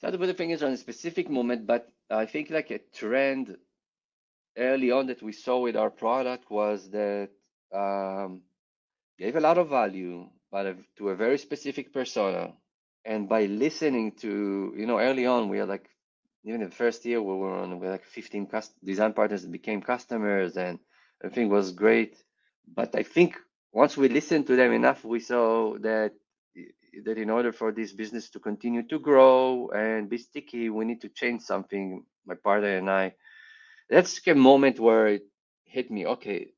hard 0.00 0.12
to 0.12 0.18
put 0.18 0.26
the 0.26 0.34
fingers 0.34 0.62
on 0.62 0.72
a 0.72 0.76
specific 0.76 1.30
moment, 1.30 1.66
but 1.66 1.90
I 2.10 2.26
think 2.26 2.50
like 2.50 2.70
a 2.70 2.80
trend 2.92 3.56
early 4.56 4.90
on 4.90 5.06
that 5.06 5.22
we 5.22 5.32
saw 5.32 5.60
with 5.60 5.76
our 5.76 5.90
product 5.90 6.50
was 6.50 6.90
that 6.90 7.30
um, 7.72 8.42
gave 9.18 9.36
a 9.36 9.40
lot 9.40 9.58
of 9.58 9.68
value, 9.68 10.28
but 10.50 10.76
to 10.96 11.08
a 11.08 11.16
very 11.16 11.38
specific 11.38 11.92
persona. 11.92 12.52
And 13.04 13.28
by 13.28 13.46
listening 13.46 14.12
to, 14.20 14.74
you 14.76 14.86
know, 14.86 14.98
early 14.98 15.26
on, 15.26 15.48
we 15.48 15.60
are 15.60 15.66
like, 15.66 15.88
even 16.44 16.62
in 16.62 16.68
the 16.68 16.74
first 16.74 17.04
year, 17.04 17.20
we 17.20 17.34
were 17.34 17.54
on, 17.54 17.80
had 17.80 17.90
like 17.90 18.04
15 18.04 18.48
design 18.82 19.12
partners 19.12 19.42
that 19.42 19.52
became 19.52 19.82
customers, 19.82 20.56
and 20.56 20.78
everything 21.22 21.48
was 21.48 21.72
great. 21.72 22.22
But 22.68 22.94
I 22.94 23.02
think 23.02 23.36
once 23.72 23.96
we 23.96 24.08
listened 24.08 24.46
to 24.48 24.56
them 24.56 24.72
enough, 24.72 25.04
we 25.04 25.20
saw 25.20 25.78
that 25.80 26.12
that 27.04 27.18
in 27.18 27.30
order 27.30 27.52
for 27.52 27.72
this 27.72 27.92
business 27.92 28.30
to 28.30 28.40
continue 28.40 28.82
to 28.84 28.98
grow 28.98 29.70
and 29.70 30.08
be 30.10 30.18
sticky, 30.18 30.70
we 30.70 30.84
need 30.84 31.00
to 31.02 31.08
change 31.08 31.42
something. 31.42 32.04
My 32.26 32.36
partner 32.36 32.78
and 32.78 32.90
I. 32.90 33.14
That's 33.90 34.20
a 34.26 34.34
moment 34.34 34.80
where 34.80 35.08
it 35.08 35.24
hit 35.64 35.90
me. 35.90 36.06
Okay, 36.06 36.48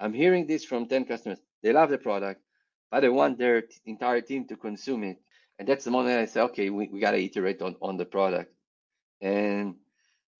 I'm 0.00 0.14
hearing 0.14 0.46
this 0.46 0.64
from 0.64 0.88
10 0.88 1.06
customers. 1.06 1.40
They 1.62 1.72
love 1.72 1.90
the 1.90 1.98
product, 1.98 2.42
but 2.90 3.00
they 3.00 3.10
want 3.10 3.38
their 3.38 3.64
entire 3.86 4.22
team 4.22 4.46
to 4.48 4.56
consume 4.56 5.04
it. 5.04 5.18
And 5.58 5.68
that's 5.68 5.86
the 5.86 5.92
moment 5.92 6.18
I 6.20 6.26
said, 6.26 6.44
okay, 6.44 6.70
we, 6.70 6.88
we 6.88 7.00
got 7.00 7.12
to 7.12 7.24
iterate 7.24 7.62
on, 7.62 7.76
on 7.82 7.96
the 7.98 8.06
product. 8.06 8.52
And 9.22 9.76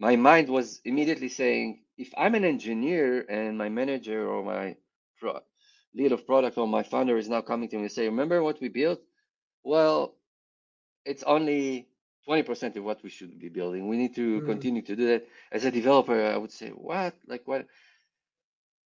my 0.00 0.16
mind 0.16 0.48
was 0.50 0.80
immediately 0.84 1.30
saying, 1.30 1.82
if 1.98 2.10
I'm 2.18 2.34
an 2.34 2.44
engineer 2.44 3.26
and 3.28 3.58
my 3.58 3.68
manager 3.70 4.28
or 4.28 4.44
my 4.44 4.76
pro- 5.22 5.40
lead 5.94 6.12
of 6.12 6.26
product 6.26 6.58
or 6.58 6.66
my 6.66 6.82
founder 6.82 7.16
is 7.16 7.28
now 7.28 7.40
coming 7.40 7.68
to 7.68 7.76
me 7.76 7.82
and 7.82 7.92
say, 7.92 8.06
remember 8.06 8.42
what 8.42 8.60
we 8.60 8.68
built? 8.68 9.00
Well, 9.62 10.14
it's 11.04 11.22
only 11.22 11.88
20% 12.28 12.76
of 12.76 12.84
what 12.84 13.02
we 13.02 13.10
should 13.10 13.38
be 13.38 13.48
building. 13.48 13.88
We 13.88 13.96
need 13.96 14.14
to 14.16 14.40
mm. 14.40 14.46
continue 14.46 14.82
to 14.82 14.96
do 14.96 15.06
that. 15.06 15.26
As 15.50 15.64
a 15.64 15.70
developer, 15.70 16.18
I 16.34 16.36
would 16.36 16.52
say, 16.52 16.70
what? 16.70 17.14
Like 17.26 17.42
what? 17.46 17.66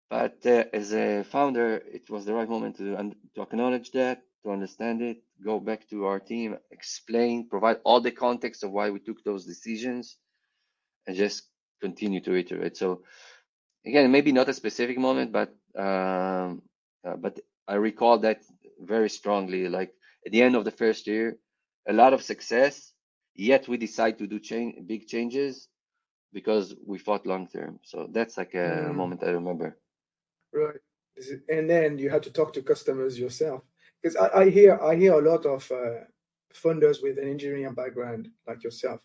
But 0.09 0.45
uh, 0.45 0.65
as 0.73 0.93
a 0.93 1.23
founder, 1.23 1.81
it 1.97 2.09
was 2.09 2.25
the 2.25 2.33
right 2.33 2.49
moment 2.49 2.77
to, 2.77 3.13
to 3.35 3.41
acknowledge 3.41 3.91
that, 3.91 4.21
to 4.43 4.51
understand 4.51 5.01
it, 5.01 5.23
go 5.43 5.59
back 5.59 5.89
to 5.89 6.05
our 6.05 6.19
team, 6.19 6.57
explain, 6.71 7.49
provide 7.49 7.77
all 7.83 8.01
the 8.01 8.11
context 8.11 8.63
of 8.63 8.71
why 8.71 8.91
we 8.91 8.99
took 8.99 9.23
those 9.23 9.45
decisions, 9.45 10.17
and 11.07 11.15
just 11.17 11.43
continue 11.81 12.21
to 12.21 12.35
iterate. 12.35 12.77
So 12.77 13.01
again, 13.85 14.11
maybe 14.11 14.31
not 14.31 14.49
a 14.49 14.53
specific 14.53 14.97
moment, 14.97 15.31
but 15.31 15.53
um, 15.77 16.61
uh, 17.05 17.15
but 17.17 17.39
I 17.67 17.75
recall 17.75 18.19
that 18.19 18.41
very 18.79 19.09
strongly. 19.09 19.67
Like 19.67 19.93
at 20.25 20.31
the 20.31 20.41
end 20.41 20.55
of 20.55 20.65
the 20.65 20.71
first 20.71 21.07
year, 21.07 21.37
a 21.87 21.93
lot 21.93 22.13
of 22.13 22.21
success. 22.21 22.93
Yet 23.35 23.67
we 23.67 23.77
decide 23.77 24.17
to 24.19 24.27
do 24.27 24.39
change, 24.39 24.75
big 24.87 25.07
changes 25.07 25.67
because 26.31 26.73
we 26.85 26.97
fought 26.97 27.25
long 27.25 27.47
term. 27.47 27.79
So 27.83 28.07
that's 28.11 28.37
like 28.37 28.53
a 28.53 28.87
mm. 28.87 28.95
moment 28.95 29.23
I 29.23 29.31
remember. 29.31 29.77
Right, 30.53 30.79
and 31.49 31.69
then 31.69 31.97
you 31.97 32.09
had 32.09 32.23
to 32.23 32.31
talk 32.31 32.53
to 32.53 32.61
customers 32.61 33.19
yourself 33.19 33.61
because 34.01 34.15
I, 34.15 34.41
I, 34.41 34.49
hear 34.49 34.79
I 34.81 34.95
hear 34.95 35.13
a 35.13 35.29
lot 35.29 35.45
of 35.45 35.69
uh, 35.69 36.05
funders 36.53 37.03
with 37.03 37.17
an 37.17 37.27
engineering 37.27 37.73
background 37.73 38.29
like 38.47 38.63
yourself 38.63 39.01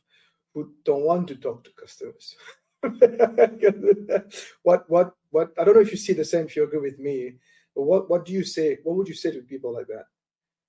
who 0.55 0.73
don't 0.85 1.03
want 1.05 1.29
to 1.29 1.37
talk 1.37 1.65
to 1.65 1.71
customers. 1.79 2.37
what 4.63 4.89
what 4.91 5.15
what 5.31 5.53
I 5.59 5.65
don't 5.65 5.75
know 5.75 5.81
if 5.83 5.91
you 5.93 5.99
see 5.99 6.15
the 6.15 6.25
same 6.25 6.47
if 6.47 6.57
you 6.57 6.65
agree 6.65 6.81
with 6.81 6.99
me 6.99 7.37
But 7.75 7.83
what 7.83 8.11
what 8.11 8.25
do 8.27 8.33
you 8.33 8.45
say? 8.45 8.79
What 8.85 8.97
would 8.97 9.09
you 9.09 9.15
say 9.15 9.31
to 9.33 9.41
people 9.43 9.73
like 9.75 9.87
that? 9.89 10.07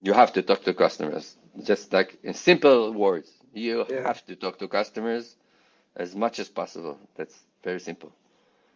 You 0.02 0.14
have 0.14 0.34
to 0.34 0.42
talk 0.42 0.64
to 0.64 0.74
customers. 0.74 1.38
Just 1.64 1.94
like 1.94 2.18
in 2.24 2.34
simple 2.34 2.92
words, 2.94 3.30
you 3.54 3.86
Yeah, 3.90 4.04
have 4.04 4.26
to 4.28 4.36
talk 4.36 4.58
to 4.60 4.68
customers 4.68 5.38
as 5.96 6.16
much 6.16 6.40
as 6.40 6.50
possible. 6.50 6.98
That's 7.18 7.38
very 7.64 7.80
simple. 7.80 8.12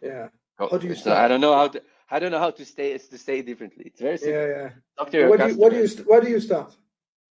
yeah. 0.01 0.30
Oh, 0.60 0.70
How 0.70 0.77
do 0.77 0.88
you 0.88 0.96
not- 0.96 1.08
I 1.25 1.27
don't 1.27 1.42
know 1.42 1.56
how 1.56 1.68
to 1.70 1.82
I 2.12 2.20
don't 2.20 2.32
know 2.32 2.39
how 2.48 2.51
to 2.51 2.65
say 2.65 2.98
to 2.98 3.18
say 3.18 3.42
differently. 3.42 3.86
It's 3.89 4.01
very 4.01 4.18
Yeah, 4.18 4.25
simple. 4.27 4.48
yeah. 4.56 4.70
Talk 4.98 5.12
to 5.12 5.18
your 5.18 5.30
what 5.30 5.39
do 5.39 5.48
you 5.50 5.56
what 5.62 5.72
do 5.72 5.77
you 5.77 5.88
customers. 5.88 5.94
st- 5.94 6.08
where 6.10 6.22
do 6.22 6.30
you 6.36 6.39
start? 6.50 6.70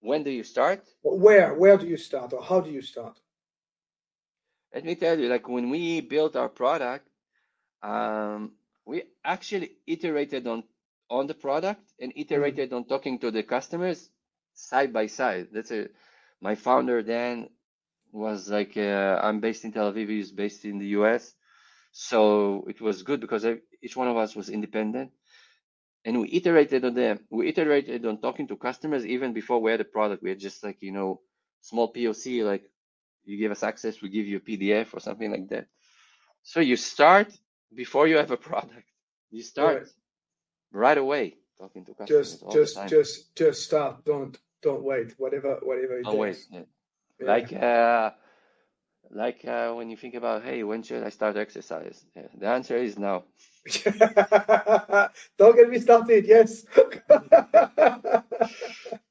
When 0.01 0.23
do 0.23 0.31
you 0.31 0.43
start? 0.43 0.81
Where 1.25 1.49
where 1.61 1.77
do 1.77 1.87
you 1.87 1.97
start, 1.97 2.33
or 2.33 2.41
how 2.43 2.59
do 2.61 2.71
you 2.71 2.81
start? 2.81 3.15
Let 4.73 4.85
me 4.85 4.95
tell 4.95 5.19
you, 5.19 5.27
like 5.29 5.47
when 5.49 5.69
we 5.69 6.01
built 6.01 6.35
our 6.35 6.49
product, 6.49 7.07
um, 7.83 8.53
we 8.85 9.03
actually 9.23 9.71
iterated 9.87 10.47
on 10.47 10.63
on 11.09 11.27
the 11.27 11.33
product 11.33 11.81
and 11.99 12.13
Mm, 12.13 12.17
iterated 12.17 12.73
on 12.73 12.85
talking 12.85 13.19
to 13.19 13.31
the 13.31 13.43
customers 13.43 14.09
side 14.53 14.93
by 14.93 15.07
side. 15.07 15.49
That's 15.53 15.71
a 15.71 15.89
my 16.41 16.55
founder 16.55 17.03
then 17.03 17.49
was 18.11 18.49
like, 18.49 18.77
uh, 18.77 19.19
I'm 19.23 19.39
based 19.41 19.65
in 19.65 19.71
Tel 19.73 19.91
Aviv, 19.93 20.09
he's 20.09 20.31
based 20.31 20.65
in 20.65 20.79
the 20.79 20.87
US. 20.99 21.35
So 21.91 22.65
it 22.69 22.81
was 22.81 23.03
good 23.03 23.21
because 23.21 23.45
ev- 23.45 23.61
each 23.81 23.95
one 23.97 24.07
of 24.07 24.17
us 24.17 24.35
was 24.35 24.49
independent 24.49 25.11
and 26.05 26.21
we 26.21 26.29
iterated 26.31 26.85
on 26.85 26.93
them. 26.93 27.19
We 27.29 27.47
iterated 27.49 28.05
on 28.05 28.19
talking 28.21 28.47
to 28.47 28.55
customers 28.57 29.05
even 29.05 29.33
before 29.33 29.61
we 29.61 29.71
had 29.71 29.81
a 29.81 29.85
product. 29.85 30.23
We 30.23 30.29
had 30.29 30.39
just 30.39 30.63
like, 30.63 30.81
you 30.81 30.91
know, 30.91 31.21
small 31.61 31.89
POC, 31.89 32.43
like 32.43 32.63
you 33.27 33.37
give 33.37 33.51
us 33.51 33.63
access, 33.63 34.01
we 34.01 34.09
give 34.09 34.25
you 34.25 34.37
a 34.37 34.39
PDF 34.39 34.93
or 34.93 34.99
something 34.99 35.31
like 35.31 35.47
that. 35.49 35.67
So 36.43 36.59
you 36.59 36.77
start 36.77 37.31
before 37.75 38.07
you 38.07 38.17
have 38.17 38.31
a 38.31 38.37
product. 38.37 38.87
You 39.29 39.43
start 39.43 39.89
right 40.71 40.97
away 40.97 41.35
talking 41.59 41.85
to 41.85 41.93
customers 41.93 42.41
Just 42.51 42.51
just 42.51 42.87
just 42.87 43.35
just 43.35 43.63
start. 43.63 44.05
Don't 44.05 44.37
don't 44.61 44.83
wait. 44.83 45.13
Whatever 45.17 45.59
whatever 45.63 45.99
it 45.99 46.03
Don't 46.03 46.17
wait. 46.17 46.37
Yeah. 46.51 46.61
Yeah. 47.19 47.27
Like 47.27 47.53
uh 47.53 48.11
like 49.09 49.45
uh 49.45 49.73
when 49.73 49.89
you 49.89 49.97
think 49.97 50.15
about, 50.15 50.43
hey, 50.43 50.63
when 50.63 50.83
should 50.83 51.03
I 51.03 51.09
start 51.09 51.37
exercise? 51.37 52.05
Yeah, 52.15 52.27
the 52.37 52.47
answer 52.47 52.77
is 52.77 52.97
now. 52.97 53.23
Don't 55.37 55.55
get 55.55 55.69
me 55.69 55.79
started. 55.79 56.25
Yes. 56.25 56.65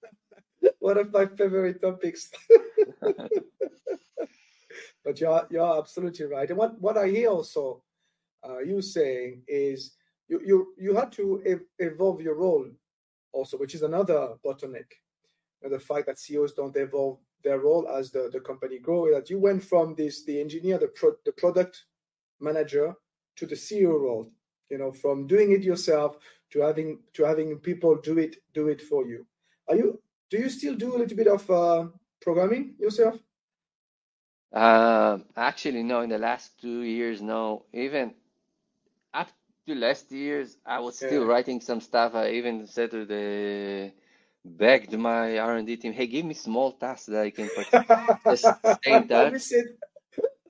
One 0.78 0.98
of 0.98 1.12
my 1.12 1.26
favorite 1.26 1.80
topics. 1.80 2.30
But 5.06 5.20
you're 5.20 5.46
you're 5.50 5.78
absolutely 5.78 6.26
right. 6.26 6.48
And 6.50 6.58
what 6.58 6.80
what 6.80 6.98
I 6.98 7.06
hear 7.06 7.28
also 7.30 7.84
uh, 8.46 8.58
you 8.58 8.82
saying 8.82 9.42
is 9.46 9.92
you 10.26 10.40
you 10.44 10.74
you 10.76 10.96
had 10.96 11.12
to 11.12 11.40
ev- 11.46 11.68
evolve 11.78 12.20
your 12.20 12.34
role 12.34 12.66
also, 13.32 13.56
which 13.56 13.76
is 13.76 13.82
another 13.82 14.34
bottleneck. 14.44 14.90
The 15.62 15.78
fact 15.78 16.06
that 16.06 16.18
CEOs 16.18 16.54
don't 16.54 16.76
evolve 16.76 17.18
their 17.44 17.60
role 17.60 17.88
as 17.88 18.10
the, 18.10 18.28
the 18.32 18.40
company 18.40 18.78
grow, 18.80 19.12
that 19.12 19.30
you 19.30 19.38
went 19.38 19.62
from 19.62 19.94
this 19.94 20.24
the 20.24 20.40
engineer, 20.40 20.78
the 20.78 20.88
pro, 20.88 21.12
the 21.24 21.32
product 21.32 21.84
manager 22.40 22.92
to 23.36 23.46
the 23.46 23.54
CEO 23.54 24.00
role. 24.00 24.28
You 24.70 24.78
know, 24.78 24.90
from 24.90 25.28
doing 25.28 25.52
it 25.52 25.62
yourself 25.62 26.18
to 26.50 26.60
having 26.60 26.98
to 27.14 27.22
having 27.22 27.56
people 27.58 27.94
do 27.94 28.18
it 28.18 28.38
do 28.54 28.66
it 28.66 28.82
for 28.82 29.06
you. 29.06 29.24
Are 29.68 29.76
you 29.76 30.00
do 30.30 30.38
you 30.38 30.48
still 30.50 30.74
do 30.74 30.96
a 30.96 30.98
little 30.98 31.16
bit 31.16 31.28
of 31.28 31.50
uh, 31.50 31.86
programming 32.20 32.74
yourself? 32.78 33.16
Um, 34.52 35.24
actually, 35.36 35.82
no, 35.82 36.00
in 36.00 36.10
the 36.10 36.18
last 36.18 36.60
two 36.60 36.82
years, 36.82 37.20
no. 37.22 37.64
Even 37.72 38.14
up 39.14 39.28
to 39.66 39.74
last 39.74 40.10
years, 40.12 40.56
I 40.66 40.80
was 40.80 40.98
still 40.98 41.22
Yeah. 41.22 41.26
writing 41.26 41.60
some 41.60 41.80
stuff. 41.80 42.14
I 42.14 42.30
even 42.32 42.66
said 42.66 42.90
to 42.92 43.04
the 43.04 43.92
begged 44.44 44.96
my 44.98 45.38
R&D 45.38 45.76
team, 45.76 45.92
hey, 45.92 46.06
give 46.06 46.24
me 46.24 46.34
small 46.34 46.72
tasks 46.72 47.06
that 47.06 47.22
I 47.22 47.30
can 47.30 47.50
stay 48.64 48.96
in 48.96 49.08
I 49.12 49.24
miss 49.30 49.52
it. 49.52 49.66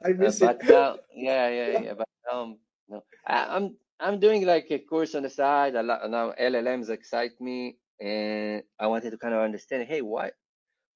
I 0.04 0.12
Uh, 0.20 0.30
miss 0.30 0.40
it. 0.42 0.42
but 0.42 0.62
now, 0.64 0.98
yeah, 1.14 1.48
yeah, 1.48 1.72
yeah. 1.72 1.94
But 1.94 2.08
um, 2.32 2.58
no, 2.88 3.04
I, 3.26 3.56
I'm 3.56 3.76
I'm 4.00 4.18
doing 4.20 4.46
like 4.46 4.66
a 4.70 4.78
course 4.78 5.14
on 5.14 5.22
the 5.22 5.30
side. 5.30 5.74
A 5.74 5.82
lot 5.82 6.08
now. 6.10 6.32
LLMs 6.38 6.90
excite 6.90 7.40
me, 7.40 7.76
and 8.00 8.62
I 8.78 8.86
wanted 8.88 9.10
to 9.10 9.18
kind 9.18 9.34
of 9.34 9.40
understand. 9.42 9.84
Hey, 9.88 10.02
what 10.02 10.34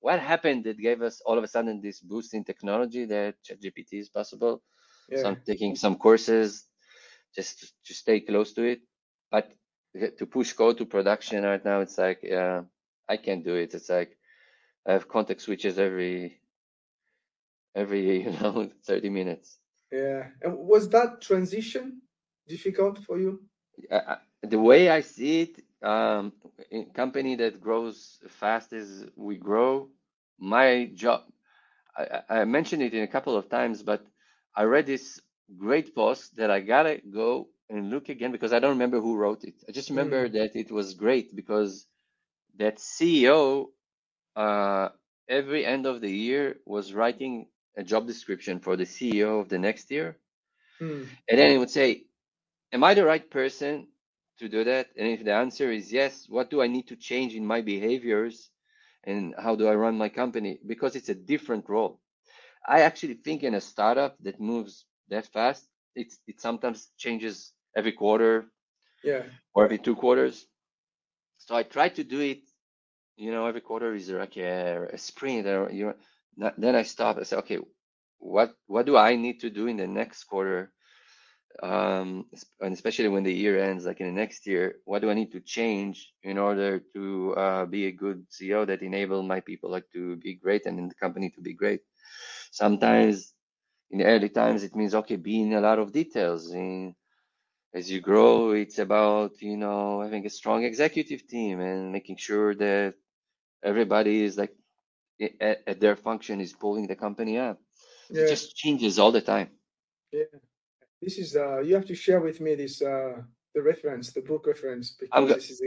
what 0.00 0.20
happened 0.20 0.64
that 0.64 0.78
gave 0.78 1.02
us 1.02 1.20
all 1.22 1.38
of 1.38 1.44
a 1.44 1.48
sudden 1.48 1.80
this 1.80 2.00
boost 2.00 2.34
in 2.34 2.44
technology 2.44 3.04
that 3.06 3.36
ChatGPT 3.44 3.94
is 4.00 4.08
possible? 4.08 4.62
So 5.14 5.28
I'm 5.28 5.42
taking 5.46 5.76
some 5.76 5.96
courses 5.96 6.66
just 7.34 7.60
to, 7.60 7.66
to 7.86 7.94
stay 7.94 8.20
close 8.20 8.52
to 8.54 8.62
it. 8.64 8.80
But 9.30 9.52
to 10.18 10.26
push 10.26 10.52
code 10.52 10.78
to 10.78 10.86
production 10.86 11.44
right 11.44 11.64
now, 11.64 11.80
it's 11.80 11.98
like 11.98 12.24
uh, 12.24 12.62
I 13.08 13.16
can't 13.16 13.44
do 13.44 13.56
it. 13.56 13.74
It's 13.74 13.88
like 13.88 14.16
I 14.86 14.92
have 14.92 15.08
context 15.08 15.46
switches 15.46 15.78
every 15.78 16.40
every 17.74 18.22
you 18.24 18.30
know 18.32 18.70
30 18.84 19.10
minutes. 19.10 19.58
Yeah. 19.92 20.30
And 20.42 20.56
was 20.58 20.88
that 20.90 21.20
transition 21.20 22.02
difficult 22.46 22.98
for 22.98 23.18
you? 23.18 23.48
I- 23.90 24.18
the 24.42 24.58
way 24.58 24.88
I 24.88 25.00
see 25.02 25.42
it, 25.42 25.60
um, 25.82 26.32
company 26.94 27.37
that 27.37 27.61
grows 27.61 28.18
fast 28.29 28.73
as 28.73 29.07
we 29.16 29.37
grow, 29.37 29.90
my 30.38 30.90
job, 30.94 31.25
I, 31.96 32.23
I 32.31 32.44
mentioned 32.44 32.83
it 32.83 32.94
in 32.94 33.03
a 33.05 33.09
couple 33.09 33.37
of 33.37 33.49
times, 33.51 33.83
but 33.83 34.07
I 34.57 34.64
read 34.64 34.87
this 34.87 35.20
great 35.59 35.94
post 35.94 36.37
that 36.37 36.51
I 36.51 36.61
gotta 36.61 37.01
go 37.11 37.49
and 37.70 37.90
look 37.90 38.09
again 38.09 38.33
because 38.33 38.53
I 38.53 38.61
don't 38.61 38.73
remember 38.73 39.01
who 39.01 39.16
wrote 39.16 39.44
it. 39.44 39.55
I 39.68 39.73
just 39.73 39.90
remember 39.90 40.29
Mm, 40.29 40.31
that 40.31 40.57
it 40.57 40.70
was 40.73 40.94
great 40.94 41.35
because 41.37 41.87
that 42.59 42.79
CEO, 42.79 43.68
uh, 44.37 44.90
every 45.29 45.66
end 45.66 45.87
of 45.87 46.01
the 46.01 46.11
year 46.11 46.57
was 46.66 46.94
writing 46.94 47.49
a 47.77 47.85
job 47.85 48.07
description 48.07 48.61
for 48.61 48.77
the 48.77 48.85
CEO 48.85 49.40
of 49.40 49.49
the 49.49 49.59
next 49.59 49.90
year. 49.90 50.18
mm, 50.83 51.09
And 51.29 51.38
then 51.38 51.51
it 51.53 51.59
would 51.59 51.70
say, 51.70 52.05
Am 52.73 52.85
I 52.85 52.94
the 52.94 53.05
right 53.07 53.29
person 53.31 53.88
to 54.40 54.48
do 54.48 54.64
that? 54.64 54.88
And 54.96 55.09
if 55.09 55.24
the 55.24 55.35
answer 55.35 55.70
is 55.70 55.92
yes, 55.92 56.26
what 56.29 56.50
do 56.50 56.62
I 56.62 56.66
need 56.66 56.88
to 56.88 56.96
change 56.96 57.35
in 57.35 57.46
my 57.46 57.61
behaviors 57.61 58.50
and 59.05 59.35
how 59.38 59.57
do 59.57 59.68
I 59.68 59.74
run 59.74 59.96
my 59.96 60.09
company? 60.09 60.59
Because 60.66 60.96
it's 60.96 61.09
a 61.09 61.14
different 61.14 61.68
role. 61.68 62.00
I 62.66 62.81
actually 62.83 63.14
think 63.14 63.42
in 63.42 63.55
a 63.55 63.61
startup 63.61 64.16
that 64.22 64.40
moves 64.40 64.85
that 65.09 65.26
fast, 65.26 65.66
it's 65.94 66.18
it 66.26 66.40
sometimes 66.40 66.88
changes 66.98 67.53
every 67.76 67.92
quarter 67.92 68.46
yeah. 69.05 69.22
or 69.55 69.64
every 69.64 69.79
two 69.79 69.96
quarters. 69.96 70.46
So 71.38 71.55
I 71.57 71.62
try 71.62 71.88
to 71.90 72.05
do 72.05 72.20
it, 72.20 72.42
you 73.16 73.33
know, 73.33 73.46
every 73.46 73.62
quarter 73.62 73.94
is 73.94 74.11
like 74.11 74.37
a, 74.37 74.88
a 74.92 74.98
sprint 74.98 75.46
or 75.46 75.70
you 75.70 75.94
know, 76.37 76.53
then 76.59 76.74
I 76.74 76.83
stop 76.83 77.16
and 77.16 77.26
say, 77.26 77.37
okay, 77.37 77.59
what 78.18 78.55
what 78.66 78.87
do 78.87 78.96
I 78.96 79.16
need 79.16 79.40
to 79.40 79.50
do 79.50 79.66
in 79.66 79.76
the 79.76 79.87
next 79.87 80.24
quarter 80.24 80.72
um, 81.62 82.26
and 82.60 82.72
especially 82.72 83.08
when 83.08 83.24
the 83.24 83.32
year 83.32 83.62
ends, 83.62 83.84
like 83.84 84.00
in 84.00 84.06
the 84.06 84.12
next 84.12 84.46
year, 84.46 84.76
what 84.84 85.02
do 85.02 85.10
I 85.10 85.14
need 85.14 85.32
to 85.32 85.40
change 85.40 86.12
in 86.22 86.38
order 86.38 86.80
to 86.94 87.34
uh, 87.36 87.66
be 87.66 87.86
a 87.86 87.92
good 87.92 88.26
CEO 88.30 88.66
that 88.66 88.82
enable 88.82 89.22
my 89.22 89.40
people 89.40 89.70
like 89.70 89.90
to 89.92 90.16
be 90.16 90.34
great 90.34 90.66
and 90.66 90.78
in 90.78 90.88
the 90.88 90.94
company 90.94 91.30
to 91.30 91.40
be 91.40 91.54
great? 91.54 91.80
Sometimes 92.52 93.34
in 93.90 93.98
the 93.98 94.04
early 94.04 94.28
times, 94.28 94.62
it 94.64 94.74
means 94.76 94.94
okay, 94.94 95.16
being 95.16 95.54
a 95.54 95.60
lot 95.60 95.78
of 95.78 95.92
details. 95.92 96.52
In, 96.52 96.94
as 97.74 97.90
you 97.90 98.00
grow, 98.00 98.52
it's 98.52 98.78
about 98.78 99.40
you 99.42 99.56
know 99.56 100.00
having 100.02 100.26
a 100.26 100.30
strong 100.30 100.64
executive 100.64 101.26
team 101.28 101.60
and 101.60 101.92
making 101.92 102.16
sure 102.16 102.54
that 102.54 102.94
everybody 103.62 104.22
is 104.24 104.38
like 104.38 104.54
at, 105.40 105.62
at 105.66 105.80
their 105.80 105.96
function 105.96 106.40
is 106.40 106.52
pulling 106.52 106.86
the 106.86 106.96
company 106.96 107.38
up. 107.38 107.60
So 108.12 108.22
it 108.22 108.26
just 108.26 108.56
changes 108.56 108.98
all 108.98 109.12
the 109.12 109.20
time. 109.20 109.50
Yeah. 110.12 110.24
This 111.02 111.18
is 111.18 111.36
uh 111.36 111.60
you 111.60 111.74
have 111.74 111.86
to 111.86 111.94
share 111.94 112.20
with 112.20 112.40
me 112.40 112.54
this 112.54 112.82
uh 112.82 113.22
the 113.54 113.62
reference, 113.62 114.12
the 114.12 114.20
book 114.20 114.46
reference, 114.46 114.92
because 114.92 115.28
go- 115.28 115.34
this 115.34 115.50
is 115.50 115.62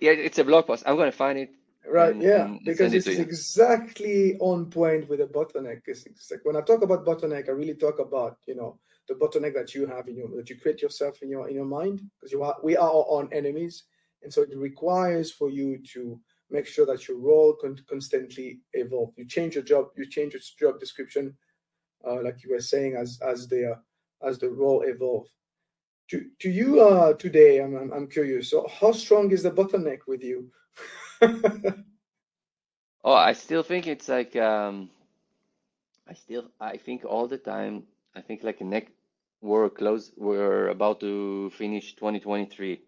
yeah, 0.00 0.12
it's 0.12 0.38
a 0.38 0.44
blog 0.44 0.66
post. 0.66 0.82
I'm 0.86 0.96
gonna 0.96 1.12
find 1.12 1.38
it 1.38 1.50
right, 1.88 2.12
and, 2.12 2.22
yeah, 2.22 2.44
and, 2.46 2.64
because 2.64 2.92
it's 2.92 2.94
it 2.94 2.96
this 2.96 3.04
to 3.04 3.10
is 3.12 3.18
you. 3.18 3.24
exactly 3.24 4.36
on 4.38 4.66
point 4.66 5.08
with 5.08 5.20
the 5.20 5.26
bottleneck. 5.26 5.82
It's, 5.86 6.06
it's 6.06 6.30
like 6.30 6.40
when 6.44 6.56
I 6.56 6.60
talk 6.60 6.82
about 6.82 7.06
bottleneck, 7.06 7.48
I 7.48 7.52
really 7.52 7.74
talk 7.74 8.00
about, 8.00 8.38
you 8.46 8.56
know, 8.56 8.78
the 9.08 9.14
bottleneck 9.14 9.54
that 9.54 9.74
you 9.74 9.86
have 9.86 10.08
in 10.08 10.16
your 10.16 10.28
that 10.36 10.50
you 10.50 10.58
create 10.58 10.82
yourself 10.82 11.22
in 11.22 11.30
your 11.30 11.48
in 11.48 11.54
your 11.54 11.64
mind, 11.64 12.02
because 12.18 12.32
you 12.32 12.42
are 12.42 12.56
we 12.62 12.76
are 12.76 12.90
our 12.90 13.06
own 13.08 13.28
enemies. 13.32 13.84
And 14.22 14.32
so 14.32 14.42
it 14.42 14.56
requires 14.56 15.30
for 15.30 15.50
you 15.50 15.78
to 15.92 16.18
make 16.50 16.66
sure 16.66 16.86
that 16.86 17.06
your 17.06 17.18
role 17.18 17.56
con- 17.60 17.78
constantly 17.88 18.60
evolve. 18.72 19.12
You 19.16 19.26
change 19.26 19.54
your 19.54 19.62
job, 19.62 19.86
you 19.96 20.06
change 20.08 20.32
your 20.34 20.42
job 20.58 20.80
description, 20.80 21.36
uh, 22.04 22.22
like 22.22 22.42
you 22.42 22.50
were 22.50 22.60
saying, 22.60 22.96
as 22.96 23.20
as 23.22 23.46
the 23.46 23.78
as 24.22 24.38
the 24.38 24.50
role 24.50 24.82
evolve. 24.82 25.26
To 26.10 26.24
to 26.40 26.50
you 26.50 26.80
uh, 26.80 27.14
today, 27.14 27.58
I'm, 27.58 27.74
I'm 27.74 27.92
I'm 27.92 28.06
curious. 28.08 28.50
So 28.50 28.66
how 28.68 28.92
strong 28.92 29.30
is 29.32 29.42
the 29.42 29.50
bottleneck 29.50 30.00
with 30.06 30.22
you? 30.22 30.50
Oh, 33.04 33.12
I 33.12 33.34
still 33.34 33.62
think 33.62 33.86
it's 33.86 34.08
like 34.08 34.34
um, 34.34 34.90
I 36.08 36.14
still 36.14 36.50
I 36.60 36.76
think 36.76 37.04
all 37.04 37.28
the 37.28 37.38
time. 37.38 37.84
I 38.16 38.20
think 38.20 38.42
like 38.42 38.60
next 38.60 38.92
we're 39.40 39.70
close. 39.70 40.10
We're 40.16 40.68
about 40.68 40.98
to 41.00 41.50
finish 41.50 41.94
2023. 41.94 42.80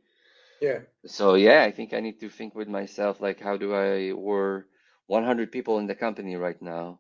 Yeah. 0.61 0.81
So 1.07 1.35
yeah, 1.35 1.63
I 1.63 1.71
think 1.71 1.95
I 1.95 2.01
need 2.01 2.19
to 2.21 2.29
think 2.31 2.57
with 2.57 2.67
myself 2.67 3.21
like 3.21 3.41
how 3.41 3.57
do 3.57 3.75
I 3.75 4.13
we're 4.13 4.65
100 5.07 5.53
people 5.53 5.79
in 5.79 5.87
the 5.87 5.95
company 5.95 6.35
right 6.35 6.61
now. 6.61 6.99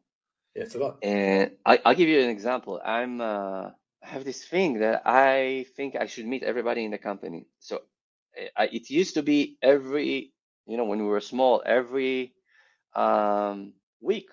Yeah, 0.55 0.62
it's 0.62 0.77
a 0.77 0.79
lot. 0.79 0.99
And 1.03 1.53
I, 1.67 1.81
I'll 1.85 1.95
give 1.97 2.09
you 2.09 2.21
an 2.21 2.31
example. 2.31 2.81
I'm 2.85 3.21
uh, 3.21 3.71
I 4.03 4.09
have 4.09 4.25
this 4.25 4.45
thing 4.45 4.81
that 4.81 5.03
I 5.07 5.67
think 5.77 5.97
I 5.97 6.07
should 6.07 6.27
meet 6.27 6.43
everybody 6.43 6.85
in 6.85 6.91
the 6.91 6.99
company. 6.99 7.47
So 7.59 7.83
eh, 8.37 8.49
I, 8.57 8.65
it 8.67 8.91
used 8.91 9.15
to 9.15 9.23
be 9.23 9.59
every, 9.63 10.33
you 10.67 10.77
know, 10.77 10.85
when 10.85 10.99
we 11.01 11.07
were 11.07 11.21
small, 11.21 11.63
every 11.65 12.35
um, 12.95 13.75
week 14.01 14.29